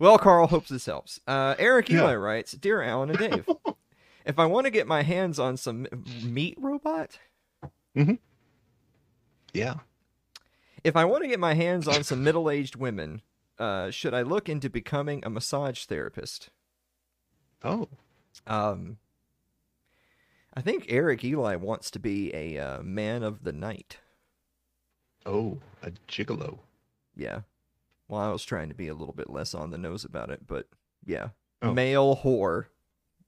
[0.00, 1.18] Well, Carl hopes this helps.
[1.26, 2.02] Uh, Eric Yeah.
[2.02, 3.48] Eli writes, "Dear Alan and Dave,
[4.24, 5.88] if I want to get my hands on some
[6.22, 7.18] meat robot,
[9.52, 9.74] Yeah.
[10.84, 13.22] if I want to get my hands on some middle-aged women,
[13.58, 16.50] uh, should I look into becoming a massage therapist?"
[17.64, 17.88] Oh.
[18.46, 18.98] Um,
[20.58, 23.98] I think Eric Eli wants to be a uh, man of the night.
[25.24, 26.58] Oh, a gigolo.
[27.14, 27.42] Yeah.
[28.08, 30.48] Well, I was trying to be a little bit less on the nose about it,
[30.48, 30.66] but
[31.06, 31.28] yeah.
[31.62, 31.72] Oh.
[31.72, 32.64] Male whore.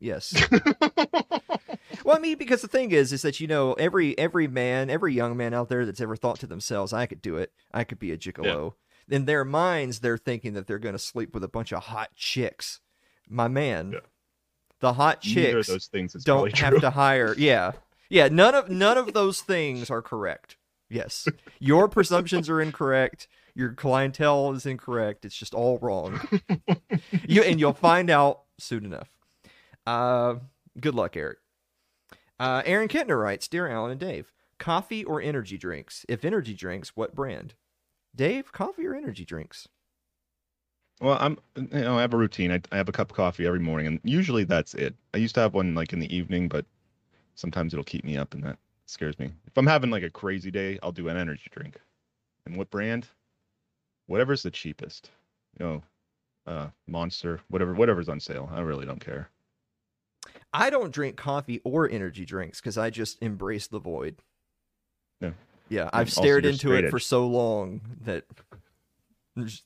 [0.01, 0.35] Yes.
[2.05, 5.14] well, I mean, because the thing is, is that you know every every man, every
[5.14, 7.53] young man out there that's ever thought to themselves, "I could do it.
[7.73, 8.75] I could be a gigolo."
[9.09, 12.11] In their minds, they're thinking that they're going to sleep with a bunch of hot
[12.16, 12.81] chicks.
[13.29, 14.01] My man, Yeah.
[14.81, 16.81] The hot chicks those things don't have true.
[16.81, 17.35] to hire.
[17.37, 17.73] Yeah,
[18.09, 18.29] yeah.
[18.29, 20.57] None of none of those things are correct.
[20.88, 23.29] Yes, your presumptions are incorrect.
[23.55, 25.25] Your clientele is incorrect.
[25.25, 26.21] It's just all wrong.
[27.29, 29.09] you and you'll find out soon enough.
[29.87, 30.37] Uh,
[30.81, 31.38] good luck, Eric.
[32.38, 36.07] Uh, Aaron Kentner writes, "Dear Alan and Dave, coffee or energy drinks?
[36.09, 37.55] If energy drinks, what brand?
[38.14, 39.69] Dave, coffee or energy drinks?
[41.01, 42.53] Well, I'm you know I have a routine.
[42.53, 44.95] I, I have a cup of coffee every morning, and usually that's it.
[45.15, 46.67] I used to have one like in the evening, but
[47.35, 49.31] sometimes it'll keep me up, and that scares me.
[49.47, 51.81] If I'm having like a crazy day, I'll do an energy drink.
[52.47, 53.07] And what brand?
[54.07, 55.11] Whatever's the cheapest.
[55.59, 55.83] You know,
[56.47, 58.51] uh, Monster, whatever, whatever's on sale.
[58.53, 59.31] I really don't care.
[60.53, 64.17] I don't drink coffee or energy drinks because I just embrace the void.
[65.21, 65.31] Yeah.
[65.69, 68.25] Yeah, I've also stared into it for so long that
[69.37, 69.63] there's,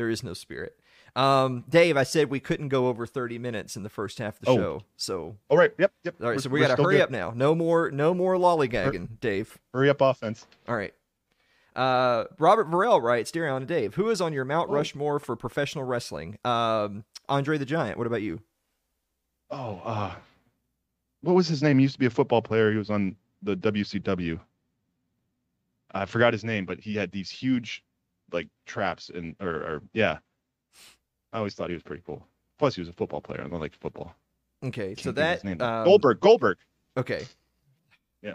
[0.00, 0.80] there is no spirit.
[1.14, 4.46] Um, Dave, I said we couldn't go over 30 minutes in the first half of
[4.46, 4.56] the Oh.
[4.56, 4.82] show.
[4.96, 5.70] So, All right.
[5.78, 5.92] Yep.
[6.04, 6.14] Yep.
[6.20, 7.02] all right, we're- so we got to hurry good.
[7.02, 7.32] up now.
[7.36, 9.58] No more no more lollygagging, Dave.
[9.74, 10.46] Hurry up, offense.
[10.66, 10.94] All right.
[11.76, 14.72] Uh, Robert Varell writes, "Dear Alan and Dave, who is on your Mount Oh.
[14.72, 16.38] Rushmore for professional wrestling?
[16.44, 17.98] Um, Andre the Giant.
[17.98, 18.40] What about you?
[19.50, 20.14] Oh, uh,
[21.20, 21.78] what was his name?
[21.78, 22.70] He used to be a football player.
[22.72, 24.40] He was on the WCW.
[25.92, 27.82] I forgot his name, but he had these huge,
[28.32, 30.18] like traps and or, or yeah.
[31.32, 32.26] I always thought he was pretty cool.
[32.58, 34.14] Plus, he was a football player, and I liked football.
[34.62, 36.20] Okay, so that um, Goldberg.
[36.20, 36.58] Goldberg.
[36.96, 37.26] Okay.
[38.22, 38.34] Yeah.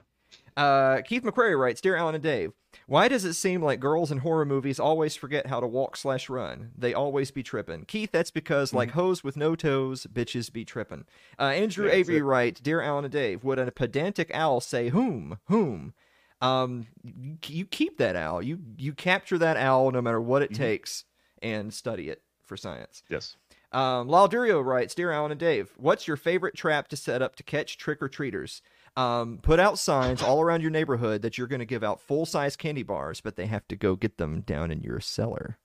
[0.58, 2.52] Uh, Keith McCrary writes, "Dear Alan and Dave,
[2.88, 6.30] why does it seem like girls in horror movies always forget how to walk slash
[6.30, 6.72] run?
[6.78, 7.86] They always be tripping.
[7.86, 11.06] Keith, that's because like hoes with no toes, bitches be tripping.
[11.40, 12.24] Uh, Andrew That's Avery it.
[12.24, 15.94] writes, "Dear Alan and Dave, would a pedantic owl say whom whom?"
[16.42, 18.42] Um, you, you keep that owl.
[18.42, 21.06] You you capture that owl no matter what it takes
[21.42, 23.04] and study it for science.
[23.10, 23.38] Yes.
[23.72, 27.36] Um, Lyle Durio writes, Dear Alan and Dave, what's your favorite trap to set up
[27.36, 28.62] to catch trick or treaters?
[28.96, 32.26] Um, put out signs all around your neighborhood that you're going to give out full
[32.26, 35.58] size candy bars, but they have to go get them down in your cellar.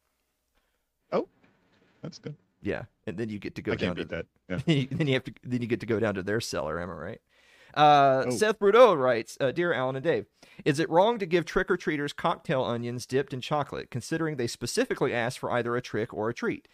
[1.12, 1.28] Oh,
[2.02, 2.35] that's good.
[2.62, 4.26] Yeah, and then you get to go I down to that.
[4.48, 4.59] Yeah.
[4.90, 6.80] then you have to then you get to go down to their cellar.
[6.80, 7.20] Am I right?
[7.74, 8.30] Uh, Oh.
[8.30, 10.26] Seth Brudeau writes, uh, "Dear Alan and Dave,
[10.64, 14.46] is it wrong to give trick or treaters cocktail onions dipped in chocolate, considering they
[14.46, 16.68] specifically asked for either a trick or a treat?"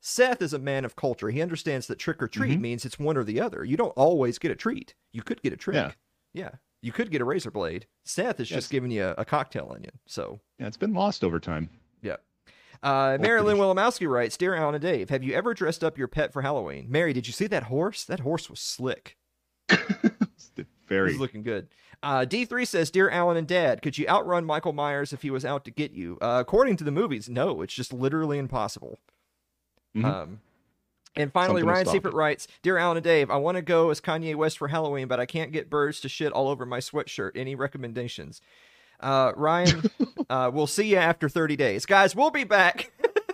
[0.00, 1.30] Seth is a man of culture.
[1.30, 2.62] He understands that trick or treat Mhm.
[2.62, 3.64] means it's one or the other.
[3.64, 4.94] You don't always get a treat.
[5.12, 5.74] You could get a trick.
[5.76, 5.92] Yeah.
[6.34, 6.50] Yeah.
[6.80, 7.86] You could get a razor blade.
[8.04, 8.62] Seth is Yes.
[8.62, 10.00] just giving you a, a cocktail onion.
[10.06, 11.70] So Yeah, it's been lost over time.
[12.00, 12.16] yeah.
[12.82, 13.58] Uh, Marilyn.
[13.58, 16.86] Wilimowski writes, "Dear Alan and Dave, have you ever dressed up your pet for Halloween?
[16.90, 18.04] Mary, did you see that horse?
[18.04, 19.16] That horse was slick.
[20.88, 21.12] Very.
[21.12, 21.68] He's looking good."
[22.02, 25.44] Uh, D3 says, "Dear Alan and Dad, could you outrun Michael Myers if he was
[25.44, 26.18] out to get you?
[26.20, 27.62] Uh, according to the movies, no.
[27.62, 28.98] It's just literally impossible."
[29.96, 30.04] Mhm.
[30.04, 30.40] Um,
[31.14, 32.14] and finally, Something Ryan it.
[32.14, 35.20] writes, "Dear Alan and Dave, I want to go as Kanye West for Halloween, but
[35.20, 37.32] I can't get birds to shit all over my sweatshirt.
[37.36, 38.40] Any recommendations?"
[38.98, 39.82] Uh, Ryan,
[40.30, 42.14] uh, we'll see you after 30 days, guys.
[42.16, 42.92] We'll be back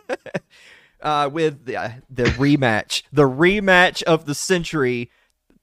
[1.03, 5.11] uh, with the, uh, the rematch, the rematch of the century,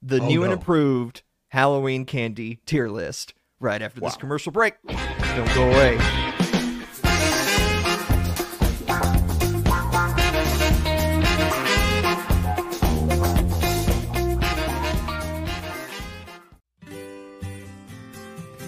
[0.01, 0.57] the Oh, new and no.
[0.57, 1.23] improved
[1.55, 3.33] Halloween candy tier list.
[3.61, 4.73] Right after this commercial break.
[4.83, 5.97] Don't go away.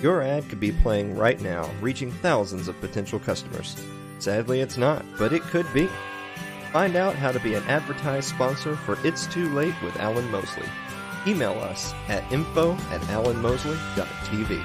[0.01, 3.75] Your ad could be playing right now, reaching thousands of potential customers.
[4.19, 5.89] Sadly, it's not, but it could be.
[6.71, 10.63] Find out how to be an advertised sponsor for It's Too Late with Alan Mosley
[11.27, 14.63] email us at info at alanmosley.tv.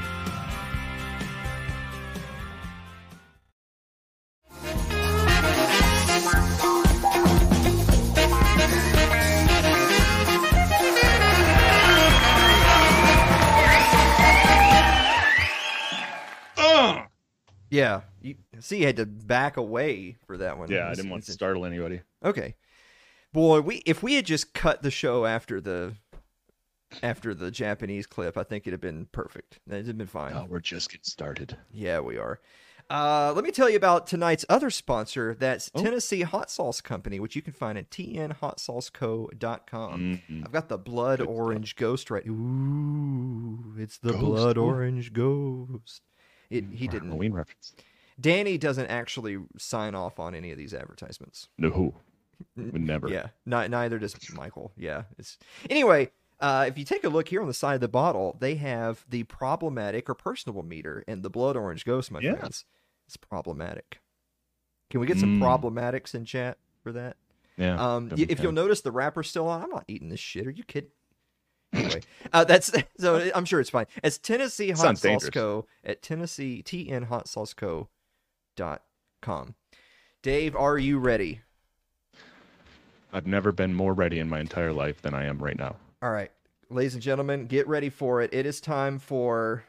[17.73, 18.03] Yeah.
[18.21, 20.71] You see, you had to back away for that one.
[20.71, 22.03] Yeah, was, I didn't want to startle anybody.
[22.23, 22.55] Okay.
[23.33, 25.95] Boy, we if we had just cut the show after the
[27.03, 29.61] after the Japanese clip, I think it'd have been perfect.
[29.69, 30.33] It'd have been fine.
[30.35, 31.57] Oh, we're just getting started.
[31.73, 32.41] Yeah, we are.
[32.91, 35.35] Uh, let me tell you about tonight's other sponsor.
[35.39, 35.83] That's Oh.
[35.83, 40.21] Tennessee Hot Sauce Company, which you can find at tnhotsauceco.com.
[40.29, 40.45] Mhm.
[40.45, 41.37] I've got the blood Good stuff.
[41.37, 42.27] orange ghost right.
[42.27, 44.25] Ooh, it's the Ghost?
[44.25, 46.03] blood orange ghost.
[46.51, 47.09] It, he didn't.
[47.09, 47.75] Halloween reference.
[48.21, 51.49] Danny doesn't actually sign off on any of these advertisements.
[51.57, 51.95] No,
[52.57, 53.09] would never.
[53.09, 54.73] Yeah, ni- neither does Michael.
[54.77, 55.05] Yeah.
[55.19, 55.39] It's
[55.71, 56.11] anyway.
[56.43, 59.07] Uh, if you take a look here on the side of the bottle, they have
[59.09, 62.35] the problematic or personable meter, and the blood orange ghost, my Yeah.
[62.35, 62.65] friends,
[63.09, 64.01] is problematic.
[64.91, 65.41] Can we get some Mm.
[65.41, 67.17] problematics in chat for that?
[67.57, 67.77] Yeah.
[67.95, 69.63] Um, if you'll notice, the wrapper's still on.
[69.63, 70.47] I'm not eating this shit.
[70.47, 70.91] Are you kidding?
[71.73, 72.03] Anyway,
[72.33, 73.31] uh, that's so.
[73.35, 73.87] I'm sure it's fine.
[74.03, 75.31] It's Tennessee Hot Sounds Sauce dangerous.
[75.31, 75.67] Co.
[75.85, 77.89] at Tennessee TN Hot Sauce Co.
[78.57, 78.83] dot
[79.23, 79.55] com.
[80.23, 81.41] Dave, are you ready?
[83.13, 85.77] I've never been more ready in my entire life than I am right now.
[86.03, 86.31] All right,
[86.69, 88.35] ladies and gentlemen, get ready for it.
[88.35, 89.65] It is time for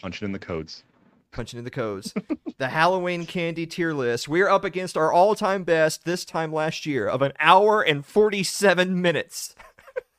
[0.00, 0.84] Punching in the codes.
[1.32, 2.14] punching in the codes.
[2.58, 4.26] the Halloween candy tier list.
[4.28, 9.00] We're up against our all-time best this time last year of an hour and 47
[9.00, 9.54] minutes.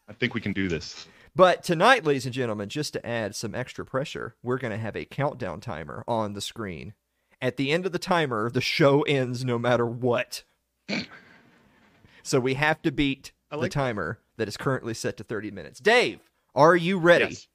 [0.07, 1.07] I think we can do this.
[1.35, 4.95] But tonight, ladies and gentlemen, just to add some extra pressure, we're going to have
[4.95, 6.93] a countdown timer on the screen.
[7.41, 10.43] At the end of the timer, the show ends no matter what.
[12.23, 15.51] so we have to beat I the like- timer that is currently set to 30
[15.51, 15.79] minutes.
[15.79, 16.19] Dave,
[16.55, 17.25] are you ready?
[17.25, 17.47] Yes.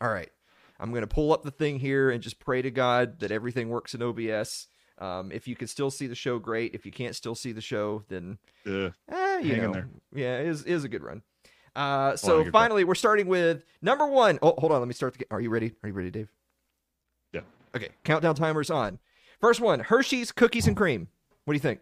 [0.00, 0.30] All right.
[0.78, 3.68] I'm going to pull up the thing here and just pray to God that everything
[3.70, 4.68] works in OBS.
[4.98, 6.74] Um, if you can still see the show, great.
[6.74, 9.88] If you can't still see the show, then Uh, Eh, you know, there.
[10.14, 11.22] yeah, it is is a good run.
[11.74, 14.38] Uh, so finally, we're starting with number one.
[14.40, 15.12] Oh, hold on, let me start.
[15.18, 15.72] The, are you ready?
[15.82, 16.28] Are you ready, Dave?
[17.32, 17.42] Yeah.
[17.74, 18.98] Okay, countdown timer's on.
[19.40, 21.08] First one: Hershey's cookies and cream.
[21.44, 21.80] What do you think?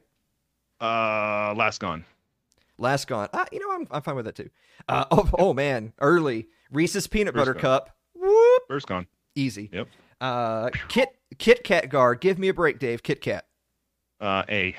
[0.81, 2.05] uh, last gone.
[2.79, 3.29] Last gone.
[3.33, 4.51] Ah, you know, I'm I'm fine with that too.
[4.89, 7.61] Uh, oh, oh man, early Reese's peanut First butter gone.
[7.61, 7.97] cup.
[8.15, 9.07] Whoop, First gone.
[9.35, 9.71] easy.
[9.73, 9.89] Yep.
[10.21, 12.21] Uh, Kit Kit Kat guard.
[12.21, 13.03] Give me a break, Dave.
[13.03, 13.47] Kit Kat.
[14.21, 14.75] Uh, A.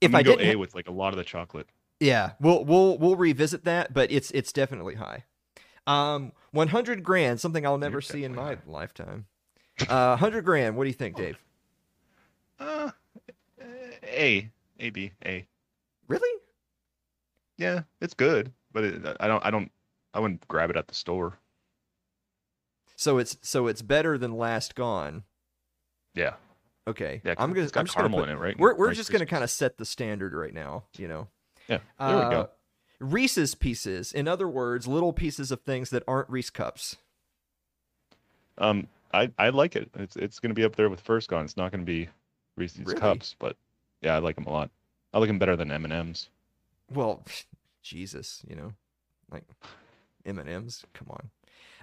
[0.00, 1.66] If I go A with like a lot of the chocolate.
[2.00, 5.24] Yeah, we'll we'll we'll revisit that, but it's it's definitely high.
[5.86, 9.26] Um, 100 grand, something I'll never You're see in my definitely lifetime.
[9.88, 10.76] Uh, 100 grand.
[10.76, 11.38] What do you think, Dave?
[12.60, 12.90] Uh,
[14.04, 14.50] A.
[14.80, 15.46] A B A.
[16.08, 16.40] Really?
[17.56, 19.44] Yeah, it's good, but it, I don't.
[19.44, 19.70] I don't.
[20.12, 21.38] I wouldn't grab it at the store.
[22.96, 25.24] So it's so it's better than Last Gone.
[26.14, 26.34] Yeah.
[26.86, 27.20] Okay.
[27.24, 27.34] Yeah.
[27.38, 28.58] I'm gonna I'm just gonna put- in it, right?
[28.58, 31.28] We're we're just gonna kind of set the standard right now, you know.
[31.68, 31.78] Yeah.
[31.98, 32.50] There we Uh, go.
[33.00, 34.12] Reese's pieces.
[34.12, 36.96] In other words, little pieces of things that aren't Reese cups.
[38.58, 39.90] Um, I I like it.
[39.94, 41.44] It's it's gonna be up there with first gone.
[41.44, 42.08] It's not gonna be
[42.56, 43.00] Reese's Really?
[43.00, 43.56] cups, but
[44.04, 44.70] yeah, I like them a lot.
[45.12, 46.28] I like them better than M and M's.
[46.92, 47.24] Well,
[47.82, 48.72] Jesus, you know,
[49.30, 49.44] like
[50.24, 50.84] M and M's.
[50.92, 51.30] Come on.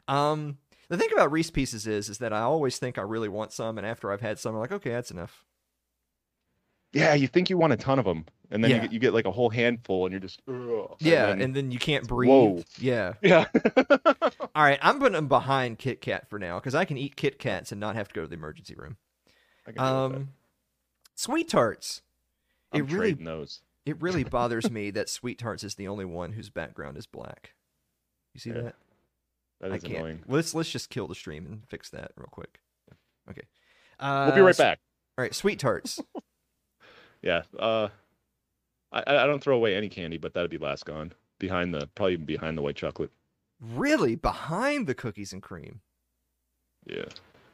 [0.07, 0.57] Um,
[0.89, 3.77] the thing about Reese pieces is, is that I always think I really want some,
[3.77, 5.45] and after I've had some, I'm like, okay, that's enough.
[6.93, 8.75] Yeah, you think you want a ton of them, and then Yeah.
[8.77, 10.95] you get you get like a whole handful, and you're just Ugh.
[10.99, 12.29] Yeah, then- and then you can't breathe.
[12.29, 12.63] Whoa.
[12.79, 13.13] Yeah.
[13.21, 13.45] yeah.
[14.53, 17.39] All right, I'm putting them behind Kit Kat for now because I can eat Kit
[17.39, 18.97] Kats and not have to go to the emergency room.
[19.65, 20.17] I can deal with that.
[20.17, 20.29] Um,
[21.15, 22.01] Sweet Tarts.
[22.73, 23.61] It I'm really, trading those.
[23.85, 27.53] it really bothers me that Sweet Tarts is the only one whose background is black.
[28.33, 28.75] You see Yeah, that?
[29.61, 29.93] That I can't.
[29.95, 30.23] annoying.
[30.27, 32.59] Let's let's just kill the stream and fix that real quick.
[33.29, 33.43] Okay.
[33.99, 34.79] Uh, We'll be right s- back.
[35.17, 35.99] All right, Sweet Tarts.
[37.21, 37.43] Yeah.
[37.59, 37.89] Uh,
[38.91, 41.13] I I don't throw away any candy, but that'd be last gone.
[41.37, 43.11] Behind the probably even behind the white chocolate.
[43.59, 45.81] really behind the cookies and cream.
[46.87, 47.05] Yeah.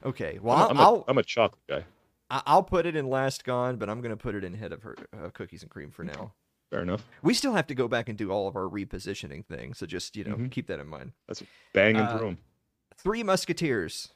[0.05, 0.39] Okay.
[0.41, 1.83] Well, I'm, I'll, I'm, a, I'll I'm a chocolate guy.
[2.29, 4.83] I- I'll put it in last gone, but I'm gonna put it in head of
[4.83, 6.33] her uh, cookies and cream for now.
[6.69, 7.05] Fair enough.
[7.21, 10.15] We still have to go back and do all of our repositioning things, so just
[10.17, 10.51] you know Mhm.
[10.51, 11.13] keep that in mind.
[11.27, 11.41] That's
[11.73, 12.37] banging Uh, through them.
[12.97, 14.13] Three Musketeers.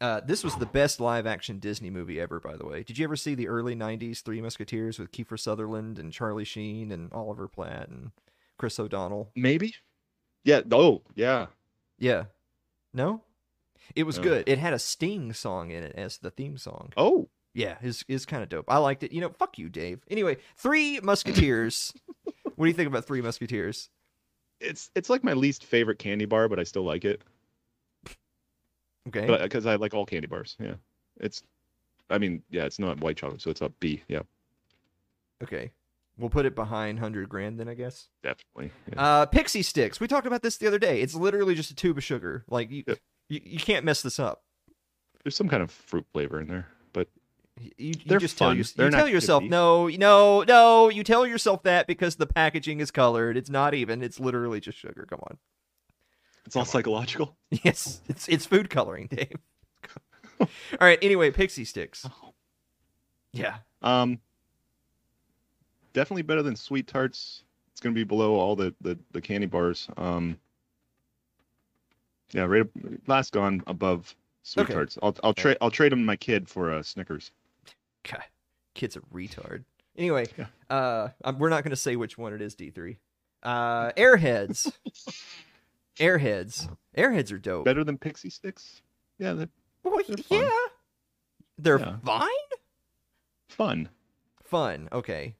[0.00, 2.82] Uh, this was the best live action Disney movie ever, by the way.
[2.82, 6.90] Did you ever see the early '90s Three Musketeers with Kiefer Sutherland and Charlie Sheen
[6.90, 8.12] and Oliver Platt and
[8.56, 9.30] Chris O'Donnell?
[9.36, 9.74] Maybe.
[10.44, 10.62] Yeah.
[10.72, 11.48] Oh, yeah.
[11.98, 12.24] Yeah.
[12.94, 13.22] No?
[13.94, 14.24] It was No.
[14.24, 14.48] good.
[14.48, 16.92] It had a Sting song in it as the theme song.
[16.96, 18.64] Oh, Yeah, is is kind of dope.
[18.68, 19.12] I liked it.
[19.12, 20.00] You know, fuck you, Dave.
[20.10, 21.92] Anyway, Three Musketeers.
[22.56, 23.90] what do you think about Three Musketeers?
[24.62, 27.22] it's it's like my least favorite candy bar, but I still like it.
[29.08, 29.26] Okay.
[29.42, 30.56] Because I like all candy bars.
[30.60, 30.74] Yeah.
[31.18, 31.42] It's.
[32.08, 34.02] I mean, yeah, it's not white chocolate, so it's a B.
[34.06, 34.20] Yeah,
[35.42, 35.72] okay.
[36.18, 38.08] We'll put it behind 100 grand then, I guess.
[38.22, 38.70] definitely.
[38.92, 39.02] Yeah.
[39.02, 39.98] Uh, Pixie Sticks.
[39.98, 41.00] We talked about this the other day.
[41.00, 42.44] It's literally just a tube of sugar.
[42.50, 42.84] Like, you,
[43.30, 44.42] you, you can't mess this up.
[45.24, 46.68] There's some kind of fruit flavor in there,
[47.78, 48.56] You, you just tell, fun.
[48.56, 50.88] your, They're you tell yourself no, no, no.
[50.88, 53.36] You tell yourself that because the packaging is colored.
[53.36, 54.02] It's not even.
[54.02, 55.06] It's literally just sugar.
[55.08, 55.38] Come on.
[56.46, 57.36] it's all psychological.
[57.64, 59.36] Yes, it's it's food coloring, Dave.
[60.40, 60.48] All
[60.80, 60.98] right.
[61.02, 62.06] Anyway, pixie sticks.
[63.32, 63.56] Yeah.
[63.82, 64.18] Um,
[65.92, 67.44] definitely better than sweet tarts.
[67.70, 69.86] It's gonna be below all the the, the candy bars.
[69.96, 70.38] Um,
[72.32, 72.66] yeah, right.
[73.06, 74.74] Last gone above sweet Okay.
[74.74, 74.98] tarts.
[75.02, 77.30] I'll I'll trade I'll trade them my kid for uh, Snickers.
[78.10, 78.22] God,
[78.74, 79.64] kid's a retard.
[79.96, 80.46] Anyway, Yeah.
[80.70, 82.54] uh, um, we're not going to say which one it is.
[82.54, 82.98] D three.
[83.42, 84.72] Uh, Airheads.
[85.98, 86.68] Airheads.
[86.96, 87.64] Airheads are dope.
[87.64, 88.82] Better than pixie sticks.
[89.18, 89.48] Yeah, they're
[89.84, 90.38] Well, they're fun.
[90.40, 90.50] yeah.
[91.58, 91.96] They're Yeah.
[92.04, 92.28] fine.
[93.48, 93.88] fun.
[94.44, 94.88] Fun.
[94.92, 95.34] Okay.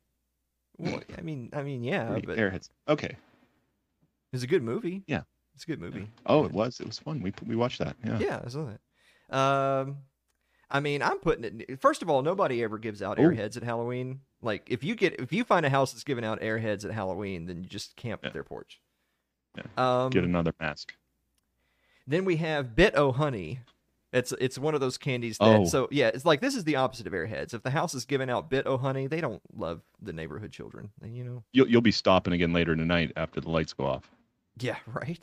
[0.78, 2.68] Well, I mean, I mean, yeah, but Airheads.
[2.88, 3.16] Okay.
[4.32, 5.02] it's a good movie.
[5.06, 5.22] Yeah.
[5.54, 6.10] It's a good movie.
[6.26, 6.80] Oh, it was.
[6.80, 7.20] It was fun.
[7.22, 7.96] We we watched that.
[8.04, 8.18] Yeah.
[8.18, 9.36] Yeah, I saw that.
[9.36, 9.98] Um,
[10.72, 11.80] I mean, I'm putting it.
[11.80, 13.22] First of all, nobody ever gives out Ooh.
[13.22, 14.20] airheads at Halloween.
[14.40, 17.44] Like, if you get if you find a house that's giving out airheads at Halloween,
[17.46, 18.28] then you just camp Yeah.
[18.28, 18.80] at their porch.
[19.56, 19.64] Yeah.
[19.76, 20.94] Um, Get another mask.
[22.06, 23.60] Then we have Bit O Honey.
[24.14, 25.64] It's it's one of those candies that Oh.
[25.66, 27.52] so yeah, it's like this is the opposite of airheads.
[27.54, 30.90] If the house is giving out Bit O Honey, they don't love the neighborhood children.
[31.02, 31.44] And, you know.
[31.52, 34.10] You'll you'll be stopping again later tonight after the lights go off.
[34.58, 35.20] Yeah, right.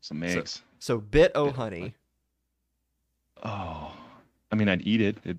[0.00, 0.62] Some eggs.
[0.78, 1.94] So Bit O Bit O Honey.
[3.42, 3.92] Oh,
[4.52, 5.16] I mean, I'd eat it.
[5.24, 5.36] It,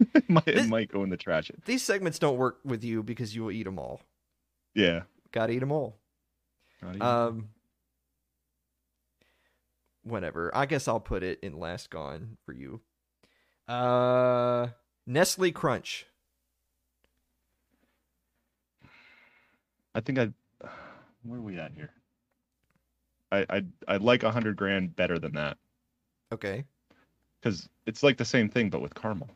[0.14, 1.50] it might This- it might go in the trash.
[1.64, 4.00] These segments don't work with you because you will eat them all.
[4.74, 5.02] Yeah.
[5.32, 5.96] Got to eat them all.
[6.82, 7.48] Even- Um,
[10.02, 10.50] whatever.
[10.54, 12.80] I guess I'll put it in last gone for you.
[13.68, 14.68] Uh,
[15.06, 16.06] Nestle Crunch.
[19.94, 20.34] I think I'd.
[21.22, 21.90] Where are we at here?
[23.32, 25.58] I I'd I'd like a hundred grand better than that
[26.32, 26.64] Okay.
[27.40, 29.28] Because it's like the same thing but with caramel.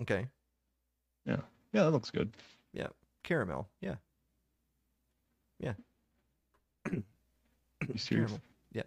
[0.00, 0.26] Okay.
[1.26, 1.36] Yeah,
[1.72, 2.32] Yeah, that looks good.
[2.72, 2.86] Yeah.
[3.24, 3.68] Caramel.
[3.80, 3.96] Yeah.
[5.60, 5.72] Yeah.
[6.90, 7.02] You
[7.96, 8.30] serious?
[8.30, 8.40] Caramel.
[8.72, 8.82] Yeah.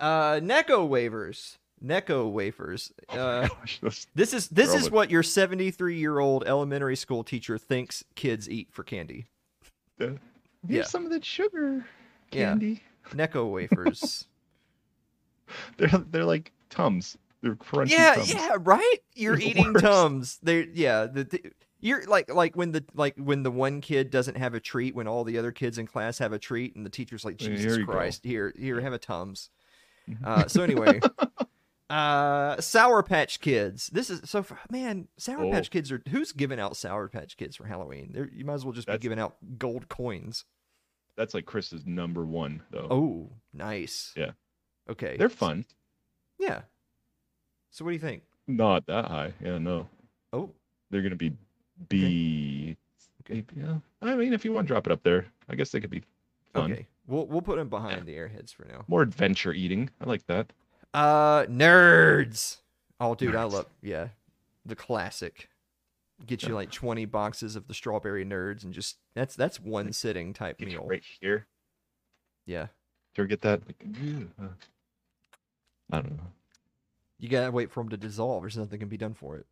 [0.00, 1.58] Uh, Necco wafers.
[1.84, 2.90] Necco wafers.
[3.10, 7.58] Oh Uh, gosh, this is this is what your 73 year old elementary school teacher
[7.58, 9.26] thinks kids eat for candy.
[9.98, 10.18] the-
[10.66, 10.76] Yeah.
[10.76, 11.84] Here's some of that sugar
[12.32, 12.48] Yeah.
[12.50, 12.82] candy.
[13.10, 14.26] Necco wafers.
[15.76, 17.16] They're they're like tums.
[17.42, 18.34] They're crunchy yeah, tums.
[18.34, 18.96] yeah, right.
[19.14, 20.38] You're They're eating tums.
[20.42, 21.42] They yeah, the, the
[21.80, 25.06] you're like like when the like when the one kid doesn't have a treat when
[25.06, 27.78] all the other kids in class have a treat and the teacher's like Jesus here
[27.80, 27.92] you go.
[27.92, 29.50] Christ, here here have a tums.
[30.24, 31.00] Uh, so anyway,
[31.90, 33.88] uh, Sour Patch Kids.
[33.92, 35.08] This is so man.
[35.18, 35.50] Sour Oh.
[35.50, 38.10] Patch Kids are who's giving out Sour Patch Kids for Halloween?
[38.12, 40.44] They're, you might as well just That's- be giving out gold coins.
[41.16, 42.88] That's like Chris's number one though.
[42.90, 44.12] Oh, nice.
[44.16, 44.32] Yeah.
[44.90, 45.16] Okay.
[45.18, 45.64] They're fun.
[46.38, 46.62] Yeah.
[47.70, 48.22] So what do you think?
[48.46, 49.32] Not that high.
[49.42, 49.88] Yeah, no.
[50.32, 50.50] Oh,
[50.90, 51.32] They're gonna be
[51.88, 52.76] B.
[53.22, 53.44] Okay.
[53.56, 53.76] Yeah.
[54.00, 56.02] I mean, if you want to drop it up there, I guess they could be
[56.52, 56.72] fun.
[56.72, 56.86] okay.
[57.06, 58.84] We'll we'll put them behind the airheads for now.
[58.88, 59.90] More adventure eating.
[60.00, 60.52] I like that.
[60.94, 62.58] Uh, nerds.
[62.98, 64.08] Oh, dude, I love yeah,
[64.64, 65.48] the classic.
[66.26, 70.32] Get you like twenty boxes of the strawberry nerds and just that's that's one sitting
[70.32, 70.86] type meal.
[70.86, 71.46] right here.
[72.46, 72.66] Yeah,
[73.14, 73.60] Do you ever get that?
[73.66, 73.84] Like,
[75.90, 76.26] I don't know.
[77.18, 78.42] you gotta wait for them to dissolve.
[78.42, 79.46] There's nothing can be done for it.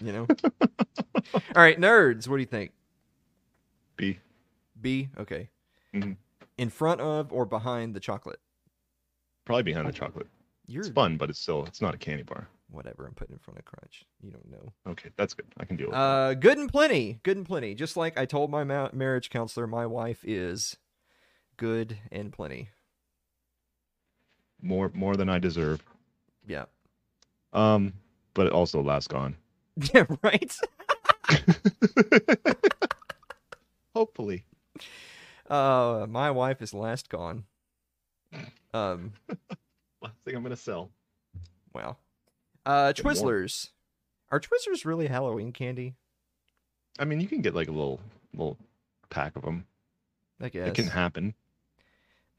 [0.00, 0.26] You know.
[1.34, 2.28] All right, nerds.
[2.28, 2.72] What do you think?
[3.96, 4.18] B.
[4.80, 5.08] B.
[5.18, 5.48] Okay.
[5.94, 6.16] Mhm.
[6.58, 8.40] In front of or behind the chocolate?
[9.44, 10.26] Probably behind the chocolate.
[10.66, 12.48] You're It's fun, but it's still it's not a candy bar.
[12.70, 13.06] whatever.
[13.06, 14.04] I'm putting in front of crunch.
[14.22, 14.72] You don't know.
[14.86, 15.46] Okay, that's good.
[15.58, 15.98] I can deal with that.
[16.00, 17.20] Uh, good and plenty.
[17.22, 17.74] Good and plenty.
[17.74, 20.76] Just like I told my ma- marriage counselor, my wife is
[21.56, 22.68] good and plenty.
[24.62, 25.82] More more than I deserve.
[26.46, 26.64] Yeah.
[27.52, 27.92] Um,
[28.34, 29.36] but also last gone.
[29.94, 30.04] Yeah.
[30.22, 30.54] Right.
[33.94, 34.44] Hopefully.
[35.48, 37.44] Uh, my wife is last gone.
[38.72, 39.12] Um.
[40.02, 40.90] Last thing I'm gonna sell.
[41.74, 41.96] Wow.
[42.66, 43.04] Uh, Good.
[43.04, 43.68] Twizzlers.
[44.32, 45.94] Are Twizzlers really Halloween candy?
[46.98, 48.00] I mean, you can get like a little
[48.32, 48.56] little
[49.10, 49.64] pack of them.
[50.40, 50.68] I guess.
[50.68, 51.34] It can happen.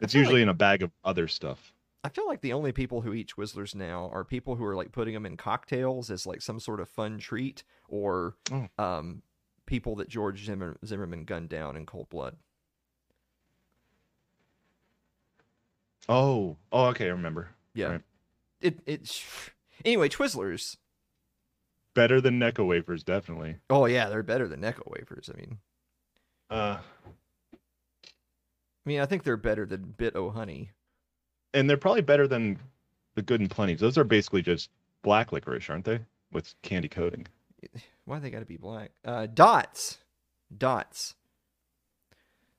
[0.01, 1.71] It's usually like- in a bag of other stuff.
[2.03, 4.91] I feel like the only people who eat Twizzlers now are people who are like
[4.91, 8.67] putting them in cocktails as like some sort of fun treat, or Oh.
[8.77, 9.21] um,
[9.65, 12.35] people that George Zimmer- Zimmerman gunned down in cold blood.
[16.09, 17.51] Oh, oh, okay, I remember.
[17.73, 17.87] Yeah.
[17.87, 18.01] Right.
[18.61, 19.23] It it.
[19.85, 20.77] Anyway, Twizzlers.
[21.93, 23.57] Better than Necco wafers, definitely.
[23.69, 25.29] Oh yeah, they're better than Necco wafers.
[25.33, 25.59] I mean,
[26.49, 26.79] Uh,
[27.53, 27.57] I
[28.85, 30.71] mean, I think they're better than Bit O Honey.
[31.53, 32.59] And they're probably better than
[33.15, 33.75] the good and plenty.
[33.75, 34.69] Those are basically just
[35.01, 35.99] black licorice, aren't they?
[36.31, 37.27] With candy coating.
[38.05, 38.91] Why they got to be black?
[39.05, 39.99] Uh, dots,
[40.55, 41.15] dots.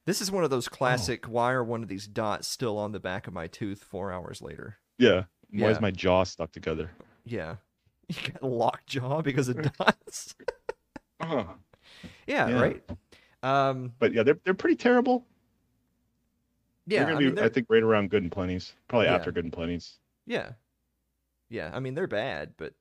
[0.07, 1.24] This is one of those classic.
[1.26, 4.40] Why are one of these dots still on the back of my tooth four hours
[4.42, 4.76] later?
[4.99, 5.24] Yeah.
[5.51, 5.68] Why Yeah.
[5.70, 6.90] is my jaw stuck together?
[7.24, 7.57] Yeah,
[8.09, 10.34] you got a locked jaw because of dots.
[11.20, 11.45] Uh,
[12.26, 12.61] yeah, Yeah.
[12.61, 12.82] right.
[13.42, 15.26] Um, but yeah, they're they're pretty terrible.
[16.87, 18.72] Yeah, they're gonna I be, mean, I they're- think, right around good and plenty's.
[18.89, 19.14] Probably Yeah.
[19.14, 19.99] after good and plenty's.
[20.26, 20.53] Yeah.
[21.49, 21.70] Yeah.
[21.74, 22.74] I mean, they're bad, but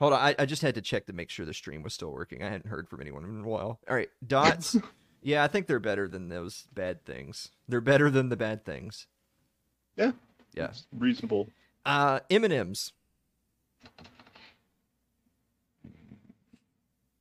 [0.00, 0.20] hold on.
[0.20, 2.42] I, I just had to check to make sure the stream was still working.
[2.42, 3.78] I hadn't heard from anyone in a while.
[3.88, 4.10] All right.
[4.26, 4.76] Dots.
[5.22, 7.50] yeah, I think they're better than those bad things.
[7.68, 9.06] They're better than the bad things.
[9.96, 10.12] Yeah.
[10.54, 10.68] Yeah.
[10.68, 11.48] It's reasonable.
[11.84, 12.92] Uh, M&M's.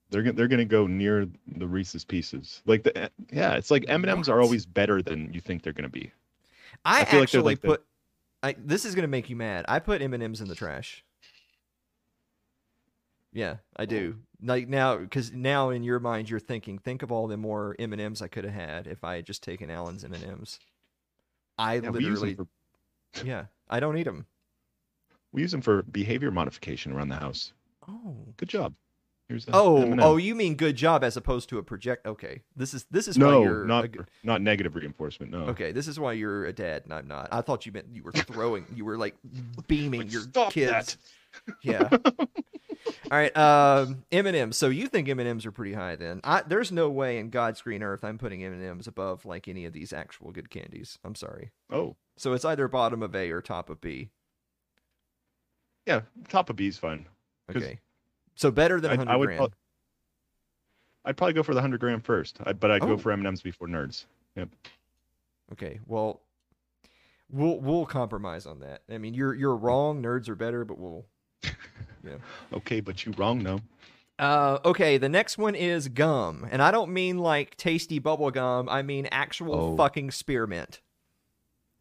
[0.10, 2.62] They're gonna they're gonna go near the Reese's Pieces.
[2.66, 5.74] Like the yeah, it's like M and M's are always better than you think they're
[5.74, 6.12] gonna be.
[6.86, 7.86] I, I feel like they're actually like the- put.
[8.44, 9.66] I, this is gonna make you mad.
[9.68, 11.04] I put M&M's in the trash.
[13.34, 14.18] Yeah, I do.
[14.42, 18.22] Like now, because now in your mind you're thinking, think of all the more M&Ms
[18.22, 20.60] I could have had if I had just taken Alan's M&Ms.
[21.58, 22.48] I Yeah, we use them literally,
[23.14, 24.26] for yeah, I don't eat them.
[25.32, 27.54] we use them for behavior modification around the house.
[27.88, 28.16] Oh.
[28.38, 28.74] Good job.
[29.30, 30.00] Here's the Oh, M&M.
[30.02, 32.06] oh, you mean good job as opposed to a project?
[32.08, 33.90] Okay, this is this is no, why you're not a
[34.24, 35.32] not negative reinforcement.
[35.34, 35.40] No.
[35.48, 35.72] okay.
[35.74, 37.28] This is why you're a dad, and I'm not.
[37.32, 39.16] I thought you meant you were throwing, you were like
[39.68, 40.98] beaming your Stop kids.
[41.36, 41.54] that.
[41.62, 41.90] Yeah.
[43.12, 44.58] All right, um, M and M's.
[44.58, 45.98] So you think M and M's are pretty high?
[45.98, 49.26] Then I, there's no way in God's green earth I'm putting M and M's above
[49.26, 50.98] like any of these actual good candies.
[51.04, 51.52] I'm sorry.
[51.70, 54.10] Oh, So it's either bottom of A or top of B.
[55.86, 56.02] yeah.
[56.30, 57.08] Top of B is fine.
[57.54, 57.80] Okay.
[58.38, 59.38] So better than I- I 100 would grand.
[59.40, 59.54] prob-
[61.06, 62.38] I'd probably go for the hundred grand first.
[62.44, 62.88] I, but I'd Oh.
[62.88, 64.06] go for M and M's before Nerds.
[64.36, 64.50] Yep.
[65.54, 66.22] Okay, well,
[67.30, 68.84] we'll we'll compromise on that.
[68.90, 70.02] I mean, you're you're wrong.
[70.04, 71.06] Nerds are better, but we'll.
[72.04, 72.18] Yeah.
[72.54, 73.44] Okay, but you wrong.
[73.44, 73.60] though.
[74.18, 78.70] Uh, okay, the next one is gum, and I don't mean like tasty bubble gum.
[78.70, 79.76] I mean actual Oh.
[79.78, 80.80] fucking spearmint.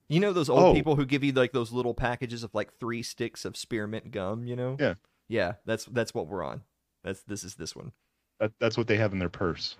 [0.08, 0.72] You know those old Oh.
[0.74, 4.44] people who give you like those little packages of like three sticks of spearmint gum.
[4.44, 4.76] You know?
[4.80, 4.94] Yeah.
[5.28, 6.62] Yeah, that's that's what we're on.
[7.04, 7.92] That's this is this one.
[8.40, 9.76] That, that's what they have in their purse.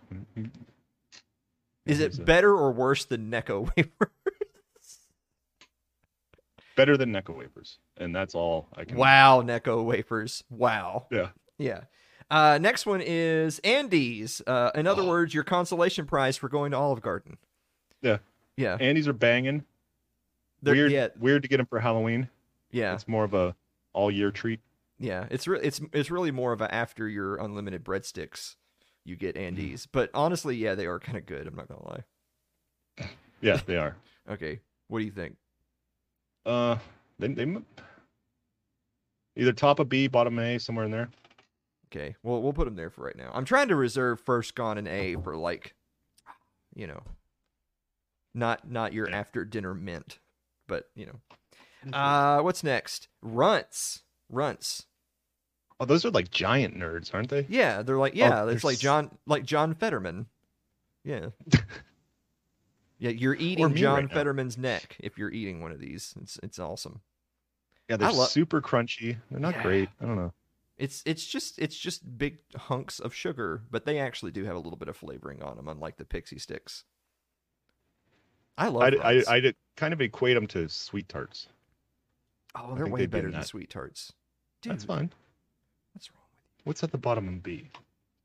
[1.84, 4.11] Is it better or worse than Necco wafers?
[6.76, 7.78] better than Necco wafers?
[7.97, 8.97] And that's all I can.
[8.97, 10.44] wow, Necco wafers.
[10.51, 11.07] Wow.
[11.11, 11.28] Yeah.
[11.59, 11.82] Yeah.
[12.30, 14.42] Uh, next one is Andes.
[14.47, 17.38] Uh, in other words, your consolation prize for going to Olive Garden.
[18.03, 18.18] Yeah.
[18.57, 18.76] Yeah.
[18.80, 19.64] Andes are banging.
[20.62, 20.92] They're- weird.
[20.92, 21.09] yeah.
[21.18, 22.28] Weird to get them for Halloween.
[22.72, 22.94] Yeah.
[22.94, 23.55] It's more of a
[23.92, 24.61] all year treat.
[24.99, 25.26] Yeah.
[25.30, 28.57] It's re- it's it's really more of a after your unlimited breadsticks,
[29.05, 29.40] you get Mm.
[29.49, 29.86] Andes.
[29.86, 31.47] But honestly, yeah, they are kind of good.
[31.47, 33.09] I'm not gonna lie.
[33.40, 33.97] Yeah, they are.
[34.28, 34.59] Okay.
[34.88, 35.36] What do you think?
[36.44, 36.78] Uh,
[37.20, 37.47] they, they
[39.36, 41.11] either top of B, bottom A, somewhere in there.
[41.86, 42.16] Okay.
[42.24, 43.30] Well, we'll put them there for right now.
[43.32, 45.74] I'm trying to reserve first gone and A for like,
[46.74, 47.03] you know,
[48.34, 50.18] not not your after dinner mint,
[50.66, 51.92] but you know.
[51.97, 53.07] Uh, what's next?
[53.22, 54.03] Runts.
[54.29, 54.87] Runts.
[55.79, 57.47] Oh, those are like giant nerds, aren't they?
[57.49, 60.27] Yeah, they're like Oh, yeah, they're it's like John like John Fetterman.
[61.05, 61.27] Yeah.
[62.99, 64.14] yeah, you're eating John right now.
[64.14, 66.14] Fetterman's neck if you're eating one of these.
[66.20, 67.01] It's it's awesome.
[67.89, 69.16] Yeah, they're lo- super crunchy.
[69.31, 69.62] They're not Yeah.
[69.62, 69.89] great.
[70.01, 70.33] I don't know.
[70.79, 74.59] It's it's just it's just big hunks of sugar, but they actually do have a
[74.59, 76.85] little bit of flavoring on them, unlike the pixie sticks.
[78.59, 78.83] I love.
[78.83, 79.29] I, I, Runts.
[79.29, 81.49] I kind of equate them to sweet tarts.
[82.59, 83.47] Oh, they're way better than that.
[83.47, 84.13] sweet tarts.
[84.63, 85.13] Dude, That's fine.
[85.93, 86.63] what's wrong with you?
[86.65, 87.71] What's at the bottom of B?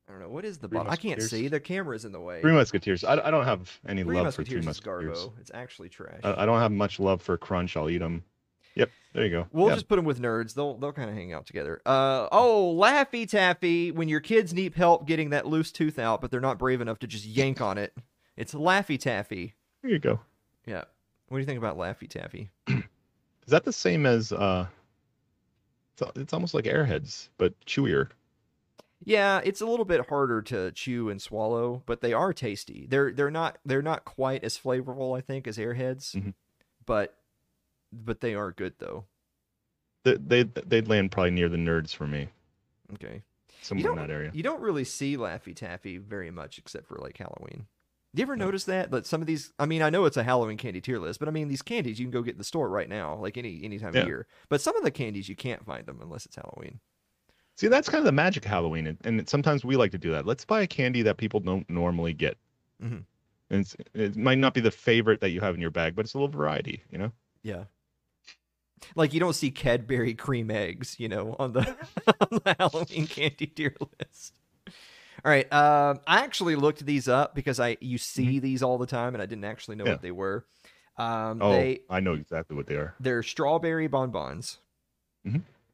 [0.08, 0.30] I don't know.
[0.30, 0.92] What is the Three bottom?
[0.92, 1.48] I can't see.
[1.48, 2.42] The camera's in the way.
[2.42, 3.04] Three Musketeers.
[3.04, 4.66] I, I don't have any Three love for Three Musketeers
[5.16, 5.18] Musketeers.
[5.20, 5.40] Garbo.
[5.40, 6.20] It's actually trash.
[6.24, 7.78] I, I don't have much love for Crunch.
[7.78, 8.24] I'll eat them.
[8.76, 9.48] Yep, there you go.
[9.52, 9.74] We'll Yeah.
[9.76, 10.54] just put them with nerds.
[10.54, 11.82] They'll they'll kind of hang out together.
[11.86, 13.92] Uh oh, Laffy Taffy.
[13.92, 17.00] When your kids need help getting that loose tooth out, but they're not brave enough
[17.00, 17.94] to just yank on it,
[18.38, 19.56] it's Laffy Taffy.
[19.82, 20.22] There you go.
[20.66, 20.84] Yeah.
[21.28, 22.50] What do you think about Laffy Taffy?
[23.52, 24.66] Is that the same as uh?
[25.97, 28.08] It's, it's almost like Airheads, but chewier.
[29.04, 32.88] Yeah, it's a little bit harder to chew and swallow, but they are tasty.
[32.89, 36.34] They're they're not they're not quite as flavorful, I think, as Airheads, Mhm.
[36.86, 37.18] but
[37.91, 39.04] but they are good though.
[40.06, 42.30] They they they'd land probably near the nerds for me,
[42.93, 43.22] Okay.
[43.62, 44.32] somewhere in that area.
[44.34, 47.68] You don't really see Laffy Taffy very much except for like Halloween.
[48.14, 48.91] Do you ever notice that?
[48.91, 51.28] That some of these I mean, I know it's a Halloween candy tier list, but
[51.30, 53.62] I mean these candies you can go get in the store right now, like any
[53.64, 54.01] any time Yeah.
[54.01, 54.28] of year.
[54.49, 56.80] But some of the candies you can't find them unless it's Halloween.
[57.55, 60.12] See, that's kind of the magic of Halloween, and, and sometimes we like to do
[60.12, 60.26] that.
[60.26, 62.38] Let's buy a candy that people don't normally get.
[62.84, 63.03] Mhm.
[63.49, 66.05] And it's, it might not be the favorite that you have in your bag, but
[66.05, 67.12] it's a little variety, you know.
[67.43, 67.66] Yeah.
[68.95, 71.62] Like you don't see Cadbury cream eggs, you know, on the,
[72.22, 74.34] on the Halloween candy tier list.
[75.24, 78.88] All right, um, I actually looked these up because I you see these all the
[78.88, 79.88] time, and I didn't actually know Mm-hmm.
[79.89, 79.93] Yeah.
[79.93, 80.45] what they were.
[80.97, 82.95] Um, Oh, they I know exactly what they are.
[82.99, 84.57] they're strawberry bonbons.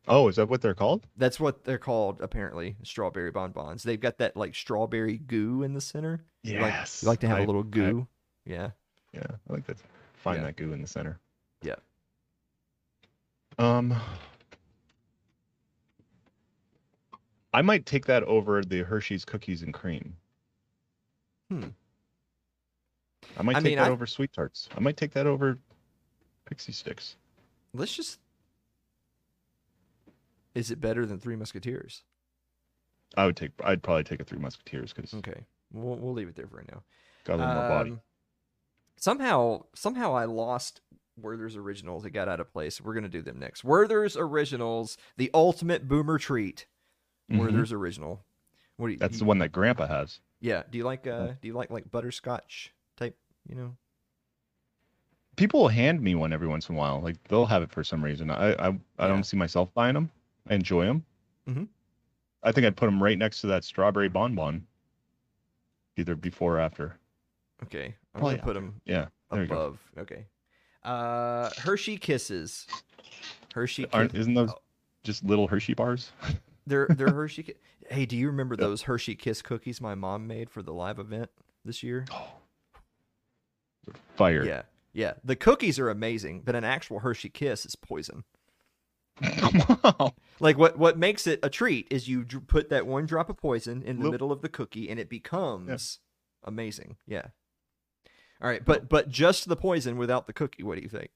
[0.09, 1.05] Oh, is that what they're called?
[1.17, 2.77] That's what they're called, apparently.
[2.83, 3.83] Strawberry bonbons.
[3.83, 6.23] They've got that like strawberry goo in the center.
[6.43, 8.07] You like, Yes, you like to have a I- little I- goo.
[8.45, 8.69] yeah.
[9.13, 9.77] Yeah, I like that.
[10.15, 10.45] Find Yeah.
[10.45, 11.19] that goo in the center.
[11.61, 11.75] Yeah.
[13.59, 13.95] Um,
[17.57, 20.15] I might take that over the Hershey's cookies and cream.
[21.49, 21.69] Hmm.
[23.35, 24.69] I might I take mean, that I- over sweet tarts.
[24.77, 25.57] I might take that over
[26.45, 27.15] pixie sticks.
[27.73, 28.19] Let's just.
[30.53, 32.03] Is it better than Three Musketeers?
[33.15, 33.51] I would take.
[33.63, 36.71] I'd probably take a Three Musketeers because Okay, we'll we'll leave it there for right
[36.71, 36.83] now.
[37.23, 37.91] got a little more body.
[37.91, 38.01] Um,
[38.99, 40.81] Somehow, somehow I lost
[41.19, 42.05] Werther's Originals.
[42.05, 42.79] It got out of place.
[42.81, 43.63] We're gonna do them next.
[43.63, 46.67] Werther's Originals, the ultimate boomer treat.
[47.31, 47.39] Mhm.
[47.39, 48.23] Werther's Original.
[48.77, 48.99] What do you?
[48.99, 50.19] That's you- the one that Grandpa has.
[50.39, 50.63] Yeah.
[50.69, 51.33] Do you like uh?
[51.41, 53.17] Do you like like butterscotch type?
[53.49, 53.77] You know.
[55.35, 56.99] People will hand me one every once in a while.
[57.01, 58.29] Like they'll have it for some reason.
[58.31, 59.07] I I, I Yeah.
[59.07, 60.09] don't see myself buying them.
[60.49, 61.05] I enjoy them.
[61.47, 61.67] Mhm.
[62.43, 64.65] I think I'd put them right next to that strawberry bonbon.
[65.97, 66.97] Either before or after.
[67.63, 67.95] Okay.
[68.13, 69.07] I'm Probably gonna put them Yeah.
[69.31, 69.55] There you go.
[69.55, 69.79] above.
[69.97, 70.25] Okay.
[70.83, 72.67] Uh, Hershey Kisses.
[73.53, 73.87] Hershey.
[73.91, 74.51] Aren't isn't those
[75.03, 76.11] just little Hershey bars?
[76.67, 77.43] They're they're Hershey.
[77.43, 77.53] Ki-
[77.89, 81.29] hey, do you remember those Hershey Kiss cookies my mom made for the live event
[81.65, 82.05] this year?
[84.15, 84.43] Fire.
[84.43, 84.63] Yeah,
[84.93, 85.13] yeah.
[85.23, 88.25] The cookies are amazing, but an actual Hershey Kiss is poison.
[89.83, 90.13] wow.
[90.39, 93.81] Like what what makes it a treat is you put that one drop of poison
[93.81, 95.99] in the middle of the cookie, and it becomes
[96.43, 96.97] amazing.
[97.07, 97.27] Yeah.
[98.41, 100.63] All right, but but just the poison without the cookie.
[100.63, 101.09] What do you think?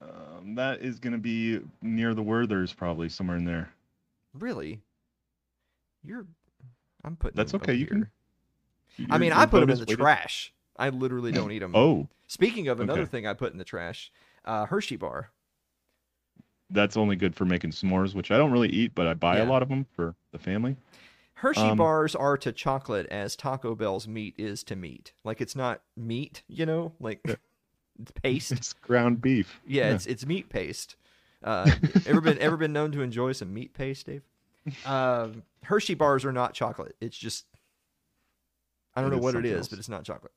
[0.00, 3.70] Um, that is gonna be near the Werthers, probably somewhere in there.
[4.34, 4.82] Really?
[6.02, 6.26] You're.
[7.04, 7.36] I'm putting.
[7.36, 8.10] That's okay, you can-
[9.10, 10.52] I mean, I put them in the weighted- trash.
[10.76, 11.74] I literally don't eat them.
[11.74, 13.10] Oh, Speaking of another okay.
[13.10, 14.10] thing, I put in the trash,
[14.44, 15.30] uh, Hershey bar.
[16.70, 19.44] that's only good for making s'mores, which I don't really eat, but I buy a
[19.44, 20.76] lot of them for the family.
[21.34, 25.12] Hershey Um, bars are to chocolate as Taco Bell's meat is to meat.
[25.22, 27.20] Like it's not meat, you know, like
[28.22, 28.52] paste.
[28.52, 29.60] It's ground beef.
[29.66, 30.96] Yeah, it's it's meat paste.
[31.42, 31.70] Uh,
[32.06, 34.22] ever been ever been known to enjoy some meat paste, Dave?
[34.86, 36.96] Um, Hershey bars are not chocolate.
[37.00, 37.44] It's just
[38.96, 39.68] I don't It know what it is, else.
[39.68, 40.32] but it's not chocolate.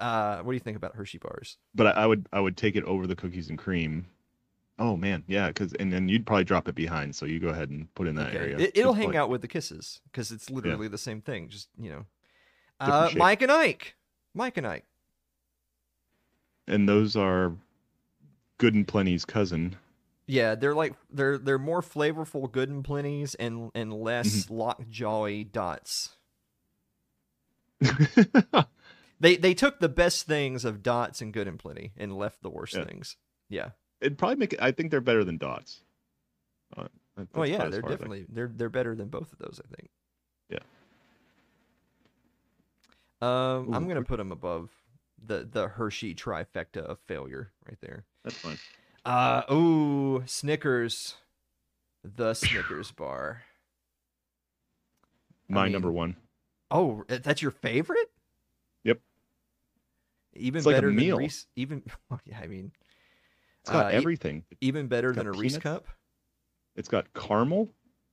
[0.00, 1.56] Uh, what do you think about Hershey bars?
[1.74, 4.06] but I, I would I would take it over the cookies and cream.
[4.80, 7.14] Oh man, yeah, because and then you'd probably drop it behind.
[7.14, 8.38] So you go ahead and put in that Okay.
[8.38, 8.58] area.
[8.58, 11.48] It, it'll hang like- out with the kisses because it's literally the same thing.
[11.48, 12.04] Just you know,
[12.80, 13.10] uh.
[13.16, 13.94] Mike and Ike,
[14.34, 14.84] Mike and Ike.
[16.68, 17.52] And those are
[18.58, 19.74] good and plenty's cousin.
[20.26, 24.60] Yeah, they're like they're they're more flavorful good and Plenty's and and less Mm-hmm.
[24.60, 26.10] lockjawy dots.
[29.20, 32.50] They they took the best things of dots and good and plenty and left the
[32.50, 32.84] worst Yeah.
[32.84, 33.16] things.
[33.48, 33.70] Yeah.
[34.00, 34.60] It'd probably make it.
[34.62, 35.80] I think they're better than dots.
[36.76, 36.86] Uh,
[37.34, 39.60] Well, yeah, they're far as I- definitely they're they're better than both of those.
[39.64, 39.90] I think.
[40.50, 40.58] Yeah.
[43.20, 44.70] Um, I'm gonna put them above
[45.24, 48.04] the the Hershey trifecta of failure right there.
[48.24, 48.58] That's fine.
[49.04, 51.14] Uh ooh, Snickers,
[52.04, 53.42] the Snickers bar.
[55.50, 56.16] I My mean, number one.
[56.70, 58.10] Oh, that's your favorite?
[58.84, 59.00] Yep.
[60.34, 61.16] Even It's like a better meal.
[61.16, 61.46] than Reese.
[61.56, 61.82] Even
[62.26, 62.70] yeah, I mean,
[63.62, 64.44] It's got uh, everything.
[64.60, 65.86] even better than a Reese cup.
[66.76, 67.68] It's got caramel.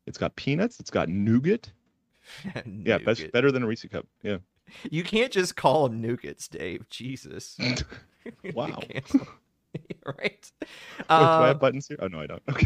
[0.08, 0.80] It's got peanuts.
[0.80, 1.72] It's got nougat.
[2.66, 4.08] Yeah, best better than a Reese cup.
[4.24, 4.38] Yeah.
[4.89, 6.89] You can't just call them nougats, Dave.
[6.89, 7.57] Jesus.
[8.55, 8.80] Wow.
[10.05, 10.20] right.
[10.20, 10.66] Wait, do
[11.09, 11.97] I Uh, have buttons here?
[11.99, 12.41] Oh no, I don't.
[12.49, 12.66] Okay.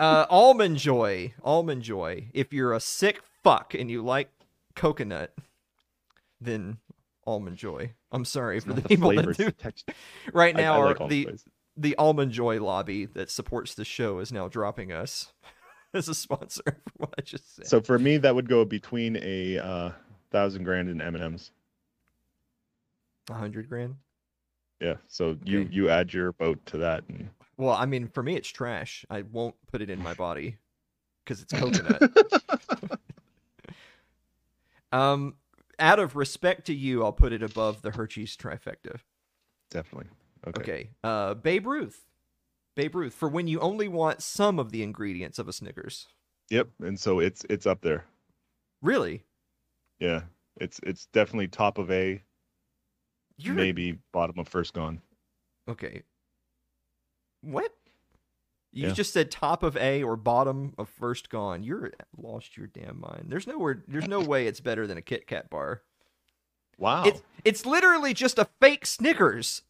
[0.00, 1.34] uh, almond joy.
[1.42, 2.28] Almond joy.
[2.32, 4.30] If you're a sick fuck and you like
[4.74, 5.34] coconut,
[6.40, 6.78] then
[7.26, 7.92] almond joy.
[8.12, 9.50] I'm sorry for the the people that it's do.
[9.50, 9.92] texture.
[10.32, 11.28] Right now, I our- like the
[11.76, 15.32] the almond joy lobby that supports the show is now dropping us
[15.92, 17.66] as a sponsor for what I just said.
[17.66, 19.90] So for me, that would go between a uh,
[20.30, 21.50] thousand grand in M and M's.
[23.30, 23.96] A hundred grand.
[24.80, 24.96] Yeah.
[25.08, 25.68] So you Okay.
[25.72, 29.04] you add your vote to that, and Well, I mean, for me, it's trash.
[29.10, 30.58] I won't put it in my body
[31.24, 32.02] because it's coconut.
[34.92, 35.34] um,
[35.78, 39.00] out of respect to you, I'll put it above the Hershey's trifecta.
[39.70, 40.08] definitely.
[40.46, 40.60] Okay.
[40.62, 40.90] Okay.
[41.02, 42.06] Uh, Babe Ruth.
[42.76, 46.06] Babe Ruth for when you only want some of the ingredients of a Snickers.
[46.50, 46.68] Yep.
[46.82, 48.04] And so it's it's up there.
[48.82, 49.24] Really?
[50.00, 50.22] Yeah.
[50.60, 52.22] It's it's definitely top of A,
[53.36, 55.00] You're maybe bottom of first gone.
[55.68, 56.02] okay.
[57.42, 57.72] What?
[58.72, 58.92] You Yeah.
[58.94, 61.62] just said top of A or bottom of first gone.
[61.62, 63.26] You're lost your damn mind.
[63.28, 63.82] There's nowhere.
[63.88, 65.82] There's no way it's better than a Kit Kat bar.
[66.78, 67.04] Wow.
[67.04, 69.62] It's it's literally just a fake Snickers.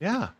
[0.00, 0.30] yeah.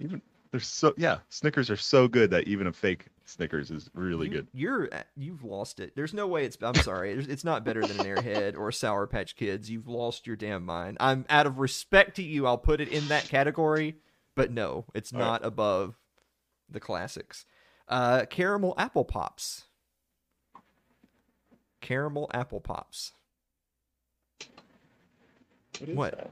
[0.00, 0.20] Even
[0.50, 1.18] they're so yeah.
[1.28, 4.48] Snickers are so good that even a fake Snickers is really You- good.
[4.52, 5.96] You're you've lost it.
[5.96, 6.58] There's no way it's.
[6.60, 7.12] I'm sorry.
[7.12, 9.70] It's not better than an Airhead or a Sour Patch Kids.
[9.70, 10.98] You've lost your damn mind.
[11.00, 12.46] I'm out of respect to you.
[12.46, 13.96] I'll put it in that category,
[14.34, 15.24] but no, it's All right.
[15.26, 15.94] not above
[16.68, 17.46] the classics.
[17.88, 19.64] Uh, caramel apple pops.
[21.80, 23.12] Caramel apple pops.
[25.86, 26.30] What?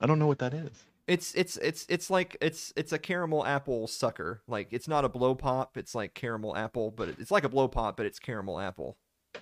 [0.00, 0.84] I don't know what that is.
[1.06, 4.40] It's it's it's it's like it's it's a caramel apple sucker.
[4.48, 5.76] Like it's not a blow pop.
[5.76, 8.96] It's like caramel apple, but it's like a blow pop, but it's caramel apple.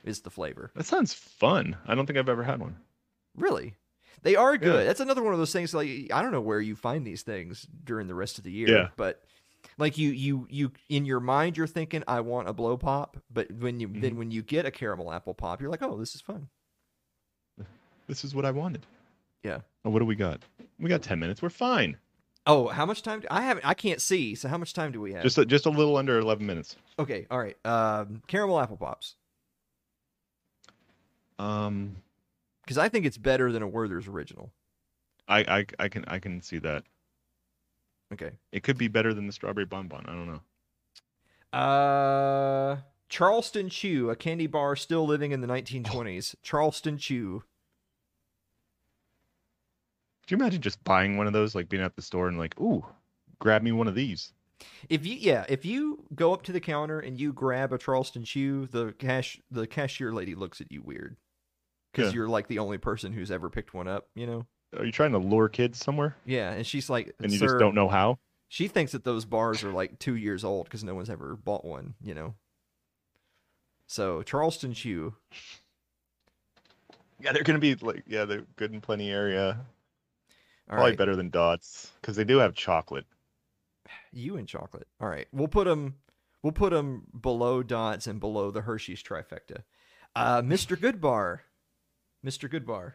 [0.04, 1.76] Is the flavor That sounds fun.
[1.86, 2.76] I don't think I've ever had one.
[3.36, 3.74] really?
[4.22, 4.80] They are good.
[4.80, 4.84] Yeah.
[4.84, 5.74] That's another one of those things.
[5.74, 8.68] Like I don't know where you find these things during the rest of the year.
[8.68, 8.88] Yeah.
[8.96, 9.22] But
[9.78, 13.52] like you you you in your mind you're thinking I want a blow pop, but
[13.52, 14.00] when you Mm-hmm.
[14.00, 16.48] then when you get a caramel apple pop, you're like, oh, this is fun.
[18.08, 18.84] This is what I wanted.
[19.42, 19.58] Yeah.
[19.84, 20.40] Oh, what do we got?
[20.82, 21.40] We got ten minutes.
[21.40, 21.96] We're fine.
[22.44, 23.20] Oh, how much time?
[23.20, 23.64] Do, I haven't.
[23.64, 24.34] I can't see.
[24.34, 25.22] So how much time do we have?
[25.22, 26.76] Just a, just a little under eleven minutes.
[26.98, 27.26] okay.
[27.30, 27.56] All right.
[27.64, 29.14] Um, caramel apple pops.
[31.38, 31.96] Um,
[32.64, 34.52] because I think it's better than a Werther's original.
[35.28, 36.82] I, I I can I can see that.
[38.12, 38.32] Okay.
[38.50, 40.04] It could be better than the strawberry bonbon.
[40.06, 41.58] I don't know.
[41.58, 42.76] Uh,
[43.08, 46.34] Charleston Chew, a candy bar still living in the 1920s.
[46.42, 47.44] Charleston Chew.
[50.22, 52.58] Could you imagine just buying one of those, like being at the store and like,
[52.60, 52.84] ooh,
[53.40, 54.32] grab me one of these?
[54.88, 58.24] If you yeah, if you go up to the counter and you grab a Charleston
[58.24, 61.16] Chew, the cash the cashier lady looks at you weird
[61.92, 62.18] because Yeah.
[62.18, 64.06] you're like the only person who's ever picked one up.
[64.14, 64.46] You know?
[64.78, 67.74] Are you trying to lure kids somewhere Yeah, and she's like, and you just don't
[67.74, 68.18] know how?
[68.48, 71.64] She thinks that those bars are like two years old because no one's ever bought
[71.64, 71.94] one.
[72.00, 72.34] You know.
[73.88, 75.14] So Charleston Chew.
[77.20, 79.58] Yeah, they're gonna be like, yeah, they're good in plenty area.
[80.70, 80.98] All Probably right.
[80.98, 83.04] better than Dots because they do have chocolate.
[84.12, 84.86] You and chocolate.
[85.00, 85.96] All right, we'll put them.
[86.42, 89.62] We'll put them below dots and below the Hershey's trifecta.
[90.16, 90.76] Uh, Mr.
[90.76, 91.40] Goodbar.
[92.24, 92.48] Mr.
[92.50, 92.94] Goodbar.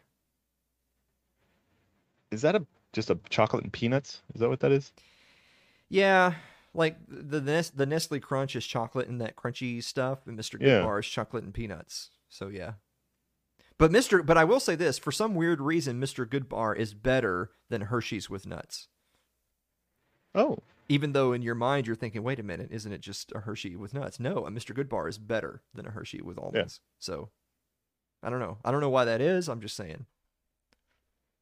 [2.30, 4.22] Is that a just a chocolate and peanuts?
[4.34, 4.92] Is that what that is?
[5.88, 6.34] Yeah,
[6.74, 10.60] like the Nes- the Nestle Crunch is chocolate and that crunchy stuff, and Mr.
[10.60, 10.80] Yeah.
[10.82, 12.10] Goodbar is chocolate and peanuts.
[12.28, 12.72] So yeah.
[13.78, 14.24] But Mr.
[14.24, 16.26] But I will say this: for some weird reason, Mr.
[16.26, 18.88] Goodbar is better than Hershey's with nuts.
[20.34, 20.58] Oh,
[20.88, 23.76] Even though in your mind you're thinking, wait a minute, isn't it just a Hershey
[23.76, 24.20] with nuts?
[24.20, 24.74] No, a Mr.
[24.76, 26.80] Goodbar is better than a Hershey with almonds.
[26.98, 27.30] So
[28.22, 28.58] I don't know.
[28.64, 29.48] I don't know why that is.
[29.48, 30.06] I'm just saying.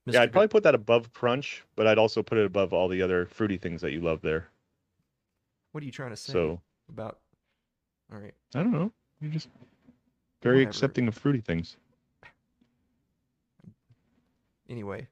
[0.07, 0.32] yeah, I'd Mr.
[0.32, 3.57] probably put that above Crunch, but I'd also put it above all the other fruity
[3.57, 4.49] things that you love there.
[5.72, 7.18] What are you trying to say So about?
[8.12, 8.34] All right.
[8.55, 8.93] I don't know.
[9.20, 9.49] You're just
[10.43, 10.70] very Whatever.
[10.70, 11.76] accepting of fruity things.
[14.69, 15.09] Anyway,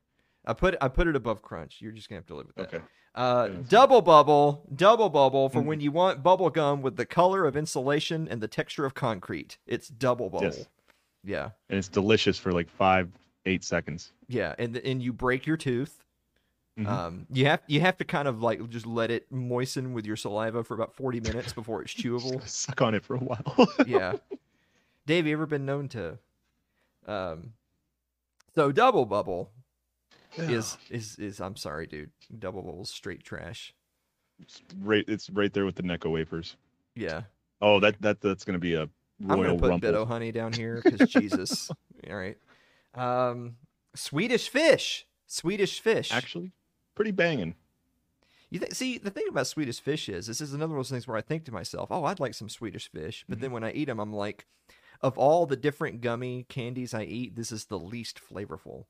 [0.47, 1.79] I put I put it above crunch.
[1.81, 2.75] You're just gonna have to live with that.
[2.75, 2.85] Okay.
[3.15, 5.67] Uh, Yeah, double bubble, double bubble for Mm.
[5.67, 9.59] when you want bubble gum with the color of insulation and the texture of concrete.
[9.67, 10.47] It's double bubble.
[10.47, 10.67] Yes.
[11.23, 13.11] Yeah, And it's delicious for like five,
[13.47, 14.13] eight seconds.
[14.29, 16.03] yeah, and and you break your tooth.
[16.79, 16.87] Mhm.
[16.89, 20.17] Um, you have you have to kind of like just let it moisten with your
[20.17, 22.47] saliva for about forty minutes before it's chewable.
[22.49, 23.69] Suck on it for a while.
[23.87, 24.15] yeah.
[25.07, 26.19] Dave, you ever been known to?
[27.07, 27.53] Um,
[28.55, 29.51] so double bubble
[30.37, 32.11] is is is I'm sorry, dude.
[32.39, 33.75] Double bubble's straight trash.
[34.41, 36.57] It's right, it's right there with the Necco wafers.
[36.97, 37.23] Yeah.
[37.63, 40.07] Oh, that that that's gonna be a I'm gonna royal put rumble.
[40.07, 41.71] Honey down here because Jesus.
[42.11, 42.37] All right.
[42.95, 43.57] Um,
[43.95, 45.07] Swedish fish.
[45.27, 46.13] Swedish fish.
[46.13, 46.53] Actually,
[46.95, 47.55] pretty banging.
[48.51, 50.91] you th- see the thing about Swedish fish is this is another one of those
[50.91, 53.55] things where I think to myself, oh, I'd like some Swedish fish, but then Mm-hmm.
[53.55, 54.47] when I eat them, I'm like,
[55.05, 58.87] of all the different gummy candies I eat, this is the least flavorful.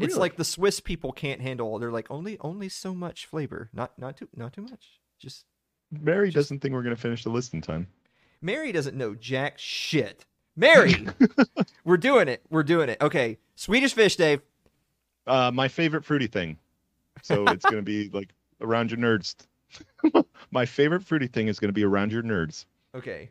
[0.00, 1.78] It's like the Swiss people can't handle.
[1.78, 4.98] They're like only only so much flavor, not not too not too much.
[5.20, 5.44] Just
[5.92, 7.86] Mary doesn't think we're gonna finish the list in time.
[8.40, 10.24] Mary doesn't know jack shit.
[10.56, 11.06] Mary,
[11.84, 12.42] we're doing it.
[12.50, 13.00] We're doing it.
[13.00, 14.40] Okay, Swedish fish, Dave.
[15.26, 16.58] Uh, my favorite fruity thing.
[17.22, 18.30] So it's gonna be like
[18.62, 19.34] around your nerds.
[20.50, 22.64] my favorite fruity thing is gonna be around your nerds.
[22.96, 23.30] Okay,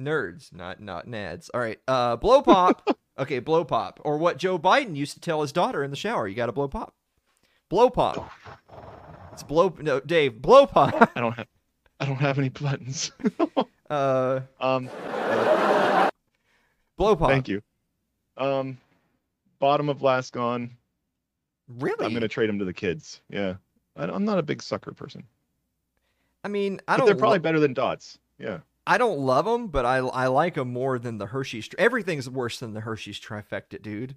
[0.00, 1.50] nerds, not not nads.
[1.54, 2.88] All right, uh, blow pop.
[3.18, 6.26] okay, blow pop, or what Joe Biden used to tell his daughter in the shower.
[6.26, 6.94] You got to blow pop.
[7.68, 8.30] Blow pop.
[9.32, 9.74] It's blow.
[9.80, 11.12] No, Dave, blow pop.
[11.14, 11.46] I don't have
[12.00, 13.12] I don't have any buttons.
[13.90, 14.86] uh, um
[16.96, 17.30] blow pop.
[17.30, 17.62] thank you.
[18.36, 18.78] Um
[19.58, 20.70] bottom of last gone.
[21.78, 22.04] Really?
[22.04, 23.20] I'm gonna trade them to the kids.
[23.28, 23.54] Yeah.
[23.96, 25.24] I, I'm not a big sucker person.
[26.42, 27.06] I mean, I But don't.
[27.06, 28.18] they're probably lo- better than dots.
[28.38, 28.58] Yeah.
[28.86, 31.68] I don't love them, but I I like them more than the Hershey's.
[31.68, 34.16] tri- Everything's worse than the Hershey's trifecta, dude.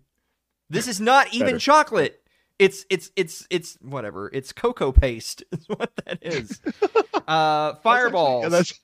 [0.69, 1.59] This is not even Better.
[1.59, 2.19] chocolate.
[2.59, 4.29] It's it's it's it's whatever.
[4.33, 5.43] It's cocoa paste.
[5.51, 6.61] Is what that is.
[7.27, 8.43] uh, fireballs.
[8.43, 8.79] Yeah, that's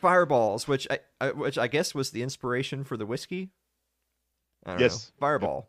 [0.00, 3.50] fireballs, which I, I which I guess was the inspiration for the whiskey.
[4.66, 5.10] I don't Yes.
[5.10, 5.20] know.
[5.26, 5.68] Fireball.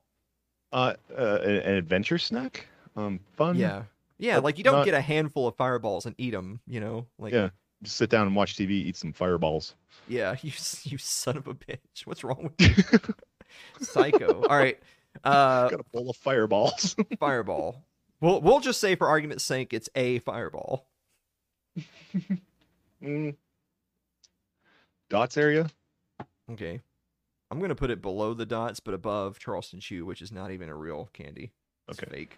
[0.72, 2.68] uh, uh, an, an adventure snack.
[2.96, 3.56] Um, fun.
[3.58, 3.84] Yeah,
[4.18, 4.36] yeah.
[4.36, 6.60] But Like you don't not- get a handful of fireballs and eat them.
[6.68, 7.50] You know, like Yeah.
[7.86, 9.76] Just sit down and watch TV, eat some fireballs.
[10.08, 10.52] Yeah, you
[10.84, 12.06] you son of a bitch.
[12.06, 13.14] What's wrong with you?
[13.86, 14.44] Psycho.
[14.44, 14.78] All right.
[15.24, 16.96] Uh Got a bowl of fireballs.
[17.20, 17.84] fireball.
[18.22, 20.88] We'll we'll just say for argument's sake it's a fireball.
[23.02, 23.36] mm.
[25.10, 25.70] Dots area.
[26.52, 26.82] Okay.
[27.52, 30.52] I'm going to put it below the dots but above Charleston Chew, which is not
[30.52, 31.52] even a real candy.
[31.88, 32.10] It's Okay.
[32.12, 32.38] fake.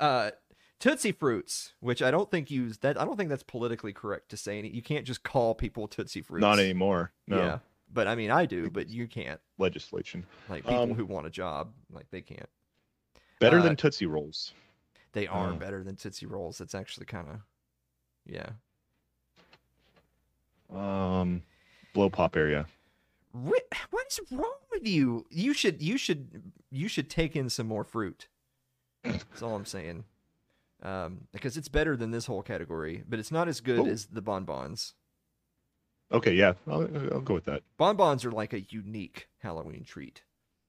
[0.00, 0.30] Uh
[0.78, 4.36] Tootsie Fruits, which I don't think use that I don't think that's politically correct to
[4.36, 6.42] say any you can't just call people Tootsie Fruits.
[6.42, 7.12] Not anymore.
[7.26, 7.38] No.
[7.38, 7.58] Yeah.
[7.92, 9.40] But I mean I do, but you can't.
[9.58, 10.26] Legislation.
[10.48, 12.48] Like people Um, who want a job, like they can't.
[13.38, 14.52] Better Uh, than Tootsie Rolls.
[15.12, 15.56] They are Oh.
[15.56, 16.58] better than Tootsie Rolls.
[16.58, 17.40] That's actually kind of,
[18.26, 18.50] yeah.
[20.70, 21.42] Um,
[21.94, 22.66] blow pop area.
[23.32, 23.60] Ri-
[23.90, 25.26] What is wrong with you?
[25.30, 28.28] You should, you should, you should take in some more fruit.
[29.04, 30.04] That's all I'm saying.
[30.82, 33.86] Um, because it's better than this whole category, but it's not as good Oh.
[33.86, 34.94] as the bonbons.
[36.12, 37.62] Okay, yeah, I'll, I'll go with that.
[37.78, 40.22] Bonbons are like a unique Halloween treat.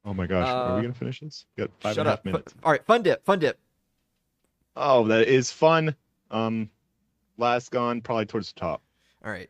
[0.05, 1.45] Oh my gosh, are Uh, we gonna finish this?
[1.57, 2.25] Got five and a half up.
[2.25, 2.55] Minutes.
[2.63, 3.59] all right, fun dip, fun dip.
[4.75, 5.95] Oh, that is fun.
[6.31, 6.69] Um,
[7.37, 8.81] last gone, probably towards the top.
[9.25, 9.49] All right.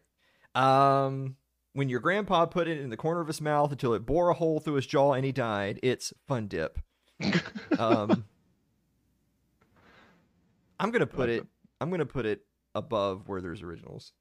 [0.55, 1.35] Um,
[1.73, 4.33] when your grandpa put it in the corner of his mouth until it bore a
[4.33, 6.79] hole through his jaw and he died, it's fun dip.
[7.77, 8.25] Um,
[10.79, 11.45] I'm gonna put it.
[11.81, 12.41] I'm gonna put it
[12.75, 14.13] above Werther's originals.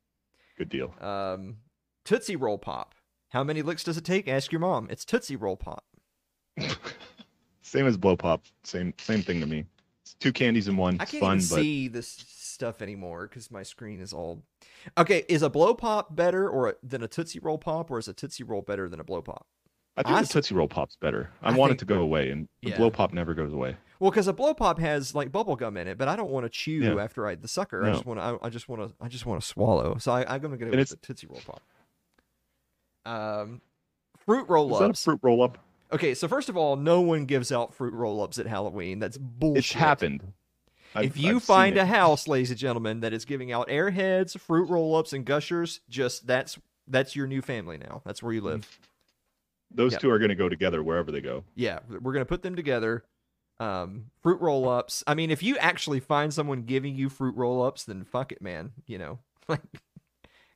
[0.58, 0.94] Good deal.
[1.00, 1.58] Um,
[2.04, 2.94] Tootsie Roll Pop.
[3.30, 4.28] How many licks does it take?
[4.28, 4.88] Ask your mom.
[4.90, 5.84] It's Tootsie Roll Pop.
[7.62, 8.44] Same as blow pop.
[8.62, 9.64] Same same thing to me.
[10.02, 10.96] It's two candies in one.
[11.00, 14.42] I It's can't fun, even but see this stuff anymore because my screen is all.
[14.96, 18.06] Okay, is a blow pop better or a, than a Tootsie Roll Pop, or is
[18.06, 19.46] a Tootsie Roll better than a blow pop?
[19.96, 21.30] I think honestly- the Tootsie Roll Pop's better.
[21.42, 22.76] I, I want think- it to go away, and the Yeah.
[22.76, 23.76] blow pop never goes away.
[23.98, 26.44] Well, because a blow pop has like bubble gum in it, but I don't want
[26.44, 27.02] to chew Yeah.
[27.02, 27.84] after I the sucker.
[27.84, 28.24] I just want to.
[28.24, 28.94] I, I just want to.
[29.04, 29.96] I just want to swallow.
[29.98, 31.62] So I, I'm gonna go And with it's- Tootsie Roll Pop.
[33.04, 33.60] Um,
[34.26, 34.82] fruit roll up.
[34.82, 35.58] Is that a fruit roll up?
[35.92, 38.98] Okay, so first of all, no one gives out fruit roll ups at Halloween.
[38.98, 39.58] That's bullshit.
[39.58, 40.32] It's happened.
[40.94, 44.38] I've- if you I've find a house, ladies and gentlemen, that is giving out airheads,
[44.38, 48.02] fruit roll ups, and gushers, just that's that's your new family now.
[48.04, 48.78] That's where you live.
[49.70, 49.98] those yeah.
[49.98, 51.44] two are going to go together wherever they go.
[51.54, 53.04] Yeah, we're gonna put them together.
[53.58, 55.02] Um, fruit roll ups.
[55.06, 58.42] I mean, if you actually find someone giving you fruit roll ups, then fuck it,
[58.42, 58.72] man.
[58.86, 59.62] You know, like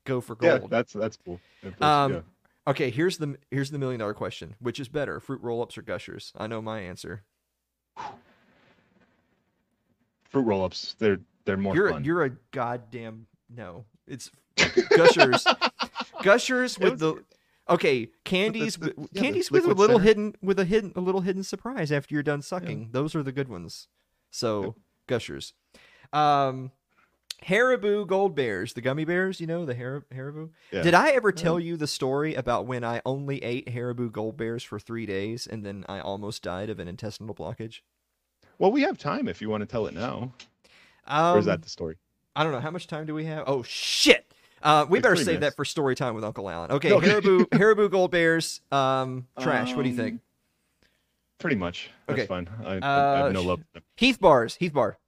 [0.05, 0.63] go for gold.
[0.63, 1.41] Yeah, that's that's cool.
[1.63, 2.21] That's- um, yeah.
[2.67, 2.91] okay.
[2.91, 6.33] Here's the here's the million dollar question: Which is better, fruit roll ups or gushers?
[6.37, 7.23] I know my answer.
[10.29, 10.95] Fruit roll ups.
[10.99, 12.05] They're they're more you're fun.
[12.05, 13.85] you're a goddamn no.
[14.07, 14.31] It's
[14.91, 15.47] gushers.
[16.23, 17.25] gushers with the
[17.71, 18.77] okay candies.
[18.77, 19.99] the- yeah, candies with a little center.
[20.05, 22.91] hidden with a hidden a little hidden surprise after you're done sucking.
[22.93, 23.89] Those are the good ones.
[24.31, 25.55] So gushers.
[26.13, 26.73] Um,
[27.47, 29.41] Haribo Gold Bears, the gummy bears.
[29.41, 30.51] You know the Har- Haribo.
[30.71, 30.83] Yeah.
[30.83, 34.63] Did I ever tell you the story about when I only ate Haribo Gold Bears
[34.63, 37.81] for three days and then I almost died of an intestinal blockage?
[38.59, 40.35] Well, we have time if you want to tell it now.
[41.07, 41.97] Um, or is that the story?
[42.37, 42.61] I don't know.
[42.61, 43.45] How much time do we have?
[43.47, 44.33] Oh shit!
[44.63, 45.41] Uh, we It's better save minutes.
[45.43, 46.71] that for story time with Uncle Alan.
[46.73, 47.09] Okay, Okay.
[47.21, 49.75] Haribo, Haribo Gold Bears, um, trash.
[49.75, 50.15] what do you think?
[50.15, 50.21] Um,
[51.39, 51.91] Pretty much.
[52.07, 52.27] That's okay.
[52.27, 52.49] fine.
[52.65, 53.61] I, I, I Uh, have no love.
[53.61, 53.83] for them.
[53.97, 54.99] Heath bars, Heath bar.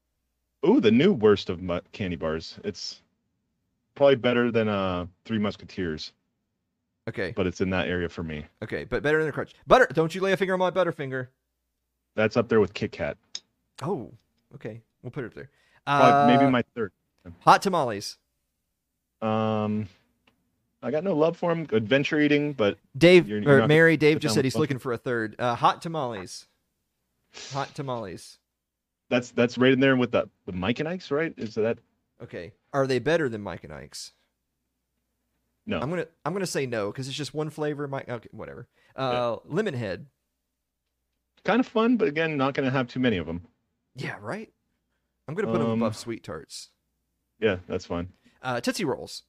[0.67, 2.59] Ooh, the new worst of mu- candy bars.
[2.65, 3.03] It's
[3.95, 6.13] probably better than uh Three Musketeers,
[7.09, 8.47] Okay, but it's in that area for me.
[8.63, 9.53] okay, but better than a crunch.
[9.67, 9.89] Butter.
[9.93, 11.29] Don't you lay a finger on my butterfinger.
[12.15, 13.19] That's up there with Kit Kat.
[13.83, 14.11] Oh,
[14.55, 14.81] okay.
[15.03, 15.51] We'll put it up there.
[15.87, 16.93] Uh, maybe my third.
[17.41, 18.17] hot tamales.
[19.23, 19.89] Um,
[20.83, 21.67] I got no love for him.
[21.73, 23.97] Adventure eating, but Dave You're- you're or Mary.
[23.97, 25.37] Dave just said he's looking for a third.
[25.39, 26.47] Uh, hot tamales.
[27.53, 28.39] Hot tamales.
[29.09, 31.33] that's that's right in there with the the Mike and Ike's, right?
[31.37, 31.79] Is that
[32.23, 32.53] Okay.
[32.73, 34.13] Are they better than Mike and Ike's?
[35.67, 35.79] no?
[35.81, 37.87] I'm gonna I'm gonna say no because it's just one flavor.
[37.87, 38.09] Mike.
[38.09, 38.67] Okay, whatever.
[38.97, 40.07] Uh, lemon head.
[41.45, 43.43] kind of fun, but again, not going to have too many of them.
[43.97, 44.53] Yeah, right.
[45.27, 46.71] I'm gonna put them Um, above sweet tarts.
[47.41, 48.13] Yeah, that's fine.
[48.43, 49.23] Uh, Tootsie Rolls.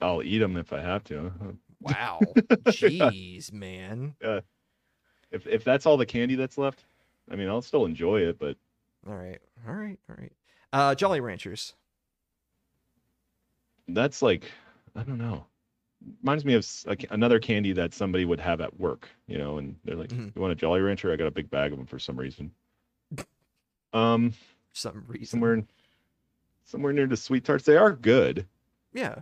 [0.00, 1.32] I'll eat them if I have to.
[1.80, 2.20] Wow.
[2.68, 4.14] Jeez, man.
[5.30, 6.84] If if that's all the candy that's left,
[7.30, 8.56] I mean, I'll still enjoy it, but
[9.06, 9.38] All right.
[9.66, 9.98] All right.
[10.08, 10.32] All right.
[10.72, 11.74] Uh, Jolly Ranchers.
[13.88, 14.50] that's like
[14.94, 15.44] I don't know.
[16.22, 16.66] Reminds me of
[17.10, 20.34] another candy that somebody would have at work, you know, and they're like, Mhm.
[20.36, 22.52] "You want a Jolly Rancher?" I got a big bag of them for some reason.
[23.92, 24.32] Um,
[24.74, 25.26] Some reason.
[25.26, 25.64] somewhere,
[26.68, 28.46] somewhere near the sweet tarts, they are good.
[28.92, 29.20] Yeah.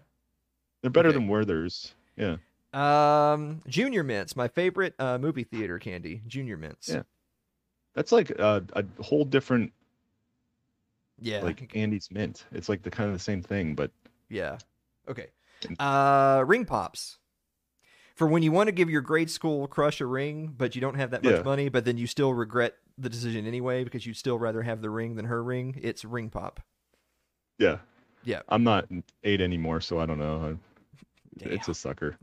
[0.83, 1.19] They're better Okay.
[1.19, 1.95] than Werther's.
[2.17, 2.37] Yeah,
[2.73, 6.23] Um, Junior Mints, my favorite uh, movie theater candy.
[6.27, 6.89] Junior Mints.
[6.89, 7.03] Yeah.
[7.95, 9.73] that's like a, a whole different
[11.21, 11.43] Yeah.
[11.43, 12.45] like Andes Mint.
[12.53, 13.91] It's like the kind of the same thing, but
[14.29, 14.59] Yeah.
[15.09, 15.29] Okay.
[15.79, 17.19] Uh, ring pops.
[18.15, 20.95] For when you want to give your grade school crush a ring, but you don't
[20.97, 21.43] have that much Yeah.
[21.43, 24.89] money, but then you still regret the decision anyway because you'd still rather have the
[24.91, 25.79] ring than her ring.
[25.83, 26.61] It's ring pop.
[27.59, 27.79] Yeah,
[28.25, 28.43] Yeah.
[28.49, 28.87] I'm not
[29.25, 30.59] eight anymore, so I don't know.
[31.41, 32.17] It's a sucker.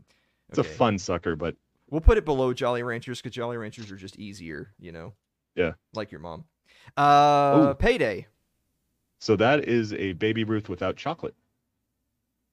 [0.50, 0.68] It's Okay.
[0.68, 1.56] a fun sucker, but
[1.90, 5.12] We'll put it below Jolly Ranchers because Jolly Ranchers are just easier, you know.
[5.54, 5.72] Yeah.
[5.92, 6.44] Like your mom.
[6.96, 7.74] Uh, Ooh.
[7.74, 8.26] payday.
[9.20, 11.34] so that is a Baby Ruth without chocolate.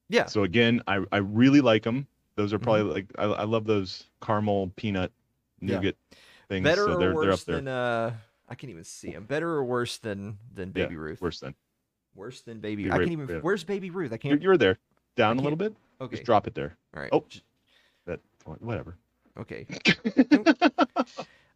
[0.09, 0.25] Yeah.
[0.27, 2.07] So again, I I really like them.
[2.35, 2.91] Those are probably Mm-hmm.
[2.93, 5.11] like I, I love those caramel peanut
[5.61, 5.75] Yeah.
[5.75, 5.95] nougat
[6.49, 6.63] things.
[6.63, 7.55] Better so or worse up there.
[7.57, 8.13] than uh?
[8.49, 9.25] I can't even see them.
[9.25, 11.21] Better or worse than than Yeah, Baby Ruth?
[11.21, 11.55] Worse than
[12.15, 12.83] Worse than Baby.
[12.83, 13.27] You're I can't even.
[13.27, 13.39] yeah.
[13.41, 14.11] Where's Baby Ruth?
[14.13, 14.41] I can't.
[14.41, 14.77] you're there.
[15.15, 15.75] Down a little bit.
[15.99, 16.15] okay.
[16.17, 16.75] Just drop it there.
[16.95, 17.09] All right.
[17.11, 17.23] Oh.
[18.05, 18.19] That
[18.59, 18.97] whatever.
[19.39, 19.65] Okay.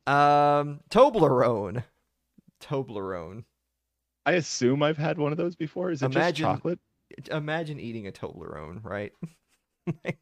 [0.07, 1.83] Um, Toblerone.
[2.61, 3.43] Toblerone.
[4.25, 5.89] I assume I've had one of those before.
[5.91, 6.79] Is it Imagine- just chocolate?
[7.31, 9.13] Imagine eating a Toblerone, right?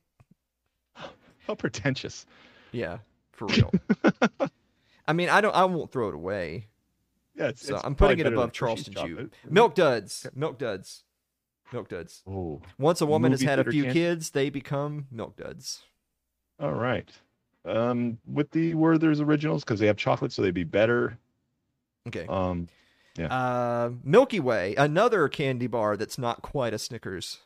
[1.47, 2.25] How pretentious.
[2.71, 2.99] yeah,
[3.31, 3.71] for real.
[5.07, 5.55] I mean, I don't.
[5.55, 6.67] I won't throw it away.
[7.35, 9.29] Yeah, it's, So it's I'm putting it above Charleston Chew.
[9.49, 10.27] Milk duds.
[10.35, 11.03] Milk duds.
[11.71, 12.21] Milk duds.
[12.27, 13.99] Oh, Once a woman has had a few candy?
[13.99, 15.83] kids, they become milk duds.
[16.59, 17.09] all right.
[17.65, 21.17] Um, with the Werther's originals because they have chocolate, so they'd be better.
[22.07, 22.25] Okay.
[22.27, 22.67] Um,
[23.17, 27.39] Uh, Milky Way, another candy bar that's not quite a Snickers.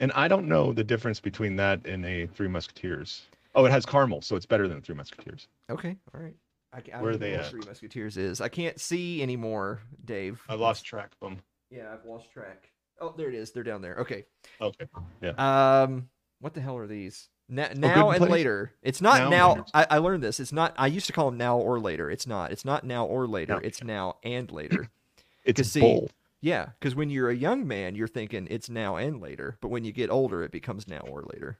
[0.00, 3.22] and I don't know the difference between that and a Three Musketeers.
[3.54, 5.48] Oh, it has caramel, so it's better than Three Musketeers.
[5.68, 6.36] Okay, all right.
[6.72, 7.46] I, I Where are don't they at?
[7.46, 8.40] Three Musketeers is.
[8.40, 10.40] I can't see anymore, Dave.
[10.48, 11.40] I lost track of them.
[11.70, 12.68] Yeah, I've lost track.
[13.00, 13.52] Oh, there it is.
[13.52, 13.96] They're down there.
[13.96, 14.24] Okay.
[14.60, 14.86] Okay.
[15.20, 15.82] Yeah.
[15.82, 16.08] Um,
[16.40, 17.28] what the hell are these?
[17.48, 18.30] Na- now and Place?
[18.30, 18.72] later.
[18.82, 19.64] It's not Now now.
[19.74, 20.40] I, I learned this.
[20.40, 20.74] It's not.
[20.78, 22.10] I used to call them now or later.
[22.10, 22.52] It's not.
[22.52, 23.54] It's not now or later.
[23.54, 23.58] No.
[23.58, 24.88] It's now and later.
[25.44, 26.12] It's see- bold.
[26.40, 29.58] yeah, because when you're a young man, you're thinking it's now and later.
[29.60, 31.58] But when you get older, it becomes now or later.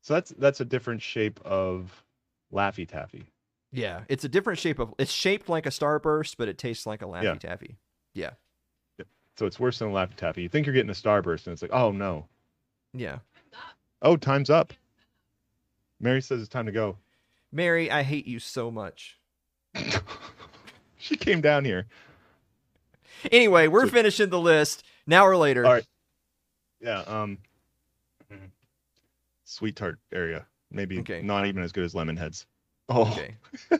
[0.00, 2.02] So that's that's a different shape of
[2.50, 3.26] Laffy Taffy.
[3.74, 4.94] Yeah, it's a different shape of.
[4.98, 7.34] It's shaped like a starburst, but it tastes like a Laffy Yeah.
[7.34, 7.76] Taffy.
[8.14, 8.30] Yeah,
[9.36, 10.42] So it's worse than a Laffy Taffy.
[10.42, 12.26] You think you're getting a Starburst, and it's like, oh no.
[12.92, 13.18] yeah.
[14.00, 14.72] Oh, time's up.
[15.98, 16.98] Mary says it's time to go.
[17.50, 19.18] Mary, I hate you so much.
[20.98, 21.86] She came down here.
[23.30, 25.66] Anyway, we're So- finishing the list now or later.
[25.66, 25.86] All right.
[26.80, 27.00] Yeah.
[27.00, 27.38] Um.
[29.44, 30.46] Sweet tart area.
[30.70, 31.20] Maybe Okay.
[31.20, 32.46] not even as good as lemon heads.
[32.88, 33.36] Oh, Okay.
[33.72, 33.78] All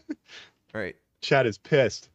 [0.74, 0.96] right.
[1.20, 2.08] Chad is pissed.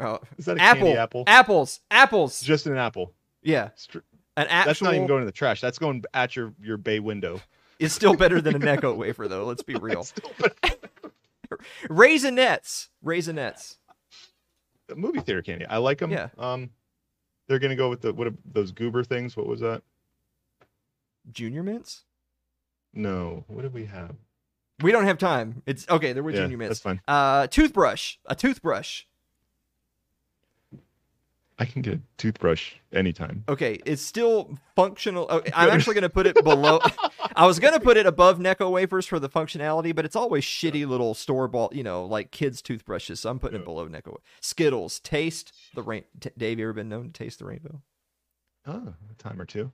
[0.00, 1.24] Oh, Is that a apple, candy apple?
[1.26, 2.40] apples, apples.
[2.40, 3.12] Just an apple.
[3.42, 3.98] yeah, Str-
[4.36, 4.70] an actual.
[4.70, 5.60] That's not even going in the trash.
[5.60, 7.40] That's going at your your bay window.
[7.78, 9.44] It's still better than a Necco wafer, though.
[9.44, 10.06] Let's be real.
[11.88, 13.76] Raisinets, raisinets.
[14.88, 15.66] The movie theater candy.
[15.66, 16.10] I like them.
[16.10, 16.28] Yeah.
[16.38, 16.70] Um,
[17.48, 19.36] they're gonna go with the what are those goober things?
[19.36, 19.82] What was that?
[21.30, 22.04] Junior mints.
[22.94, 23.44] No.
[23.48, 24.14] What did we have?
[24.82, 25.62] We don't have time.
[25.66, 26.12] It's okay.
[26.12, 26.70] There were Yeah, junior mints.
[26.70, 27.00] that's fine.
[27.08, 28.16] Uh, toothbrush.
[28.26, 29.04] A toothbrush.
[31.58, 33.44] I can get a toothbrush anytime.
[33.48, 35.28] Okay, it's still functional.
[35.30, 36.80] Okay, I'm actually going to put it below.
[37.36, 40.44] I was going to put it above Necco wafers for the functionality, but it's always
[40.44, 43.20] shitty little store bought, you know, like kids' toothbrushes.
[43.20, 44.16] So I'm putting it below Necco.
[44.40, 44.98] Skittles.
[45.00, 46.02] Taste the rain.
[46.18, 47.80] T- Dave, you ever been known to taste the rainbow?
[48.66, 49.70] Oh, a time or two.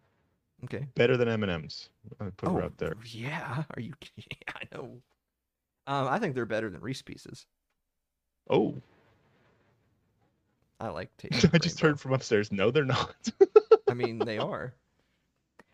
[0.65, 0.87] Okay.
[0.97, 1.89] Better than M and M's.
[2.21, 2.95] I put Oh, her out there.
[3.05, 3.63] Yeah.
[3.77, 3.95] Are you?
[4.17, 5.01] Yeah, I know.
[5.87, 7.47] Um, I think they're better than Reese Pieces.
[8.51, 8.75] Oh,
[10.81, 11.51] I like tasting.
[11.53, 12.51] I just heard from upstairs.
[12.53, 13.15] No, they're not.
[13.89, 14.75] I mean, they are.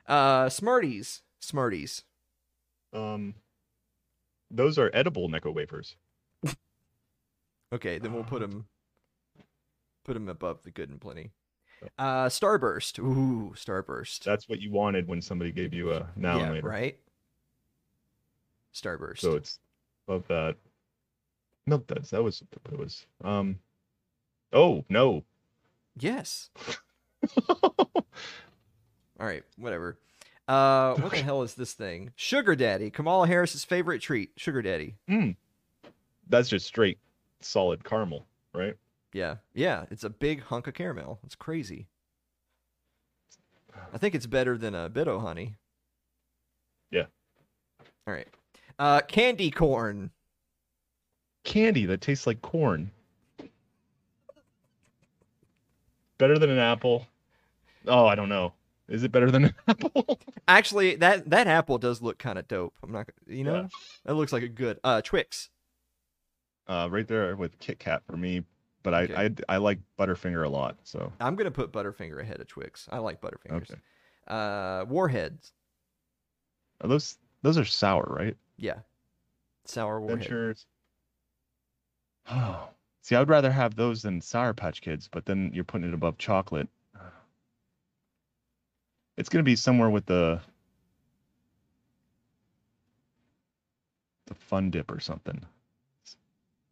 [0.06, 1.22] Uh, Smarties.
[1.40, 2.04] Smarties.
[2.92, 3.34] um,
[4.50, 5.96] those are edible Necco wafers.
[7.72, 8.66] Okay, then we'll put them
[10.04, 11.32] put them above the good and plenty.
[11.98, 12.98] Uh, Starburst.
[12.98, 14.24] Ooh, Starburst.
[14.24, 16.68] That's what you wanted when somebody gave you a now yeah, later.
[16.68, 16.98] right.
[18.74, 19.18] Starburst.
[19.18, 19.58] So it's
[20.08, 20.56] above that.
[21.66, 22.10] Milk duds.
[22.10, 23.06] That was what it was.
[23.22, 23.58] Um.
[24.52, 25.24] Oh no.
[25.98, 26.50] yes.
[29.20, 29.98] All right, whatever.
[30.46, 32.12] Uh, what the hell is this thing?
[32.16, 32.90] Sugar Daddy.
[32.90, 34.32] Kamala Harris's favorite treat.
[34.36, 34.96] Sugar Daddy.
[35.08, 35.36] Mm.
[36.28, 36.98] That's just straight
[37.40, 38.74] solid caramel, right?
[39.14, 39.84] Yeah, yeah.
[39.92, 41.20] It's a big hunk of caramel.
[41.24, 41.86] It's crazy.
[43.92, 45.54] I think it's better than a Bit O Honey.
[46.90, 47.06] Yeah.
[48.06, 48.26] All right.
[48.78, 50.10] Uh, candy corn.
[51.44, 52.90] Candy that tastes like corn.
[56.18, 57.06] Better than an apple.
[57.86, 58.52] Oh, I don't know.
[58.88, 60.18] Is it better than an apple?
[60.48, 62.74] Actually, that that apple does look kind of dope.
[62.82, 63.68] I'm not, you know, Yeah.
[64.06, 65.50] that looks like a good uh Twix.
[66.66, 68.42] uh, right there with Kit Kat for me.
[68.84, 69.14] But I, Okay.
[69.48, 70.76] I I like Butterfinger a lot.
[70.84, 72.86] So I'm gonna put Butterfinger ahead of Twix.
[72.92, 73.70] I like Butterfingers.
[73.70, 73.74] Okay.
[74.28, 75.52] Uh, Warheads.
[76.82, 78.36] are those those are sour, right?
[78.58, 78.80] Yeah.
[79.64, 80.66] Sour Warheads.
[82.30, 82.68] Oh,
[83.00, 85.94] see, I would rather have those than Sour Patch Kids, but then you're putting it
[85.94, 86.68] above chocolate.
[89.16, 90.40] It's gonna be somewhere with the
[94.26, 95.40] the Fun Dip or something.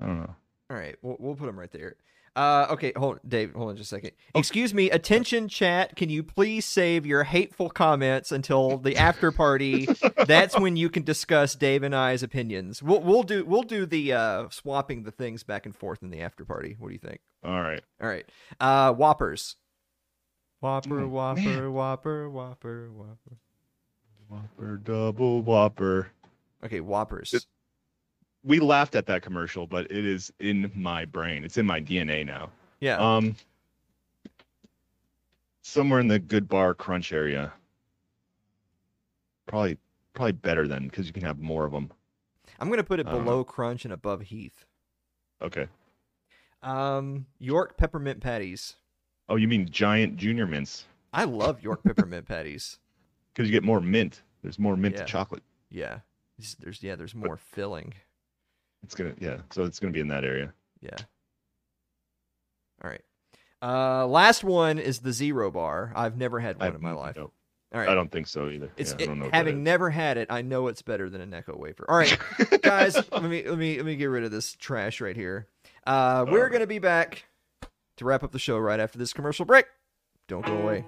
[0.01, 0.35] I don't know.
[0.73, 1.97] All right, we'll, we'll put them right there.
[2.35, 4.13] Uh, okay, hold, Dave, hold on just a second.
[4.35, 5.97] Excuse me, attention chat.
[5.97, 9.87] Can you please save your hateful comments until the after party?
[10.27, 12.83] That's when you can discuss Dave and I's opinions.
[12.83, 16.23] We'll we'll do we'll do the uh, swapping the things back and forth in the
[16.23, 16.75] after party.
[16.79, 17.21] What do you think?
[17.45, 17.83] All right.
[18.01, 18.25] All right,
[18.59, 19.57] uh, Whoppers.
[20.61, 21.73] Whopper, Oh, Whopper, man.
[21.75, 23.37] Whopper, Whopper, Whopper.
[24.29, 26.09] Whopper, double Whopper.
[26.65, 27.35] Okay, Whoppers.
[27.35, 27.45] It-
[28.45, 31.45] We laughed at that commercial, but it is in my brain.
[31.45, 32.51] It's in my DNA now.
[32.81, 32.97] yeah.
[32.99, 33.37] Um,
[35.63, 37.53] somewhere in the good bar crunch area.
[39.47, 39.79] Probably,
[40.15, 41.91] probably better than because you can have more of them.
[42.59, 44.65] I'm gonna put it don't below Crunch and above Heath.
[45.41, 45.67] Okay.
[46.63, 48.77] Um, York peppermint patties.
[49.29, 50.85] Oh, you mean giant junior mints?
[51.13, 52.79] I love York peppermint patties.
[53.35, 54.23] Because you get more mint.
[54.43, 55.01] There's more mint Yeah.
[55.03, 55.43] to chocolate.
[55.71, 56.01] Yeah.
[56.39, 57.95] There's, there's yeah, there's more filling.
[58.83, 59.39] It's gonna yeah.
[59.51, 60.53] So it's gonna be in that area.
[60.81, 60.97] Yeah.
[62.83, 63.03] All right.
[63.63, 65.93] Uh, last one is the zero bar.
[65.95, 67.15] I've never had one I- in my life.
[67.17, 67.31] no,
[67.73, 67.89] All right.
[67.89, 68.71] I don't think so either.
[68.77, 71.87] It's yeah, it- having never had it, I know it's better than a Necco wafer.
[71.89, 72.19] All right,
[72.63, 75.47] guys, let me let me let me get rid of this trash right here.
[75.87, 77.25] Uh, we're gonna be back
[77.99, 79.67] to wrap up the show right after this commercial break.
[80.29, 80.85] Don't go away.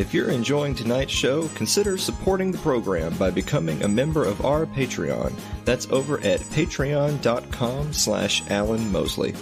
[0.00, 4.64] If you're enjoying tonight's show, consider supporting the program by becoming a member of our
[4.64, 5.38] Patreon.
[5.66, 9.34] That's over at patreon.com slash Alan Mosley.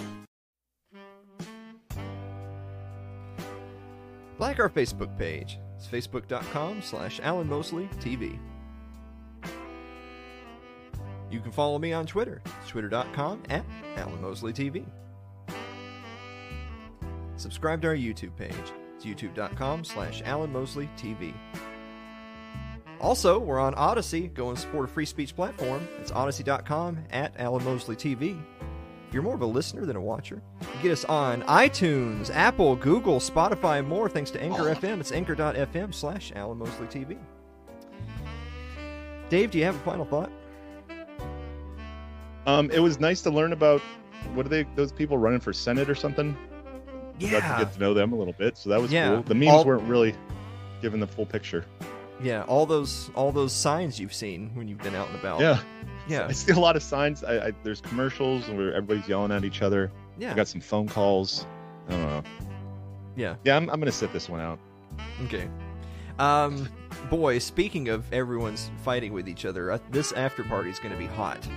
[4.37, 5.59] Like our Facebook page.
[5.77, 8.37] It's facebook.com slash Alan Mosley TV.
[11.31, 12.41] You can follow me on Twitter.
[12.61, 13.63] It's twitter.com at
[13.95, 14.85] Alan Mosley TV.
[17.37, 18.73] Subscribe to our YouTube page.
[18.99, 21.33] It's youtube.com slash Alan Mosley TV.
[22.99, 24.27] Also, we're on Odysee.
[24.33, 25.87] Go and support a free speech platform.
[25.99, 28.37] It's odysee.com at Alan Mosley TV.
[29.07, 30.41] If you're more of a listener than a watcher,
[30.83, 34.99] get us on iTunes, Apple, Google, Spotify, and more thanks to Anchor FM.
[34.99, 37.17] It's anchor.fm slash Alan Mosley TV.
[39.29, 40.31] Dave, do you have a final thought?
[42.45, 43.81] Um, it was nice to learn about
[44.33, 44.63] what are they?
[44.75, 46.37] Those people running for senate or something.
[47.19, 49.09] Got to get to know them a little bit, so that was Yeah.
[49.09, 49.23] cool.
[49.23, 50.15] The memes All- weren't really
[50.81, 51.65] giving the full picture.
[52.21, 55.39] Yeah, all those all those signs you've seen when you've been out and about.
[55.39, 55.59] Yeah,
[56.07, 56.27] Yeah.
[56.27, 57.23] I see a lot of signs.
[57.23, 59.89] I, I there's commercials where everybody's yelling at each other.
[60.17, 60.31] Yeah.
[60.33, 61.45] I got some phone calls.
[61.87, 62.23] I don't know.
[63.15, 63.35] Yeah.
[63.45, 64.59] Yeah, I'm, I'm gonna sit this one out.
[65.25, 65.47] Okay.
[66.19, 66.67] Um,
[67.09, 70.97] boy, speaking of everyone's fighting with each other, uh, this after party is going to
[70.97, 71.47] be hot.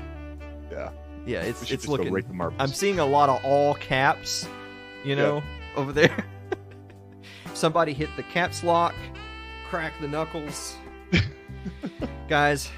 [0.70, 0.90] Yeah.
[1.26, 2.12] Yeah, it's it's looking.
[2.12, 2.60] right to marbles.
[2.60, 4.46] I'm seeing a lot of all caps,
[5.04, 5.42] you know,
[5.76, 6.24] over there.
[7.54, 8.94] Somebody hit the caps lock,
[9.68, 10.76] crack the knuckles.
[12.28, 12.70] Guys,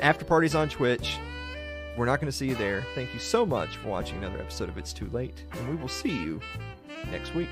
[0.00, 1.18] after parties on Twitch.
[1.96, 2.84] We're not going to see you there.
[2.94, 5.88] Thank you so much for watching another episode of It's Too Late, and we will
[5.88, 6.40] see you
[7.10, 7.48] next week.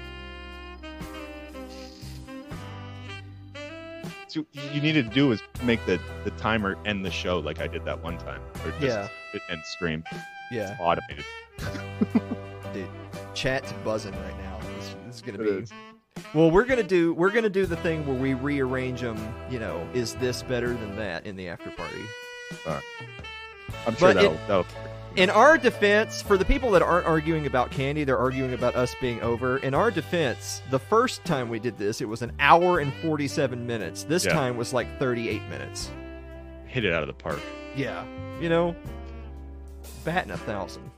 [4.29, 7.67] So you need to do is make the the timer end the show like I
[7.67, 9.09] did that one time, or just Yeah.
[9.51, 10.05] end stream.
[10.53, 10.71] Yeah.
[10.73, 11.25] It's automated.
[13.37, 14.59] Chat's buzzing right now.
[14.77, 15.63] This, this is gonna It be.
[15.63, 15.73] is.
[16.35, 19.17] Well, we're gonna do we're gonna do the thing where we rearrange them.
[19.51, 22.03] You know, is this better than that in the after party?
[22.67, 24.67] I'm sure But that'll, it- that'll
[25.17, 28.95] In our defense, for the people that aren't arguing about candy, they're arguing about us
[29.01, 29.59] being over.
[29.59, 33.67] In our defense, the first time we did this, it was an hour and 47
[33.67, 34.05] minutes.
[34.05, 34.33] This Yeah.
[34.33, 35.91] time was like 38 minutes.
[36.67, 37.39] hit it out of the park.
[37.75, 38.05] Yeah.
[38.41, 38.77] You know,
[40.05, 40.91] batting a thousand.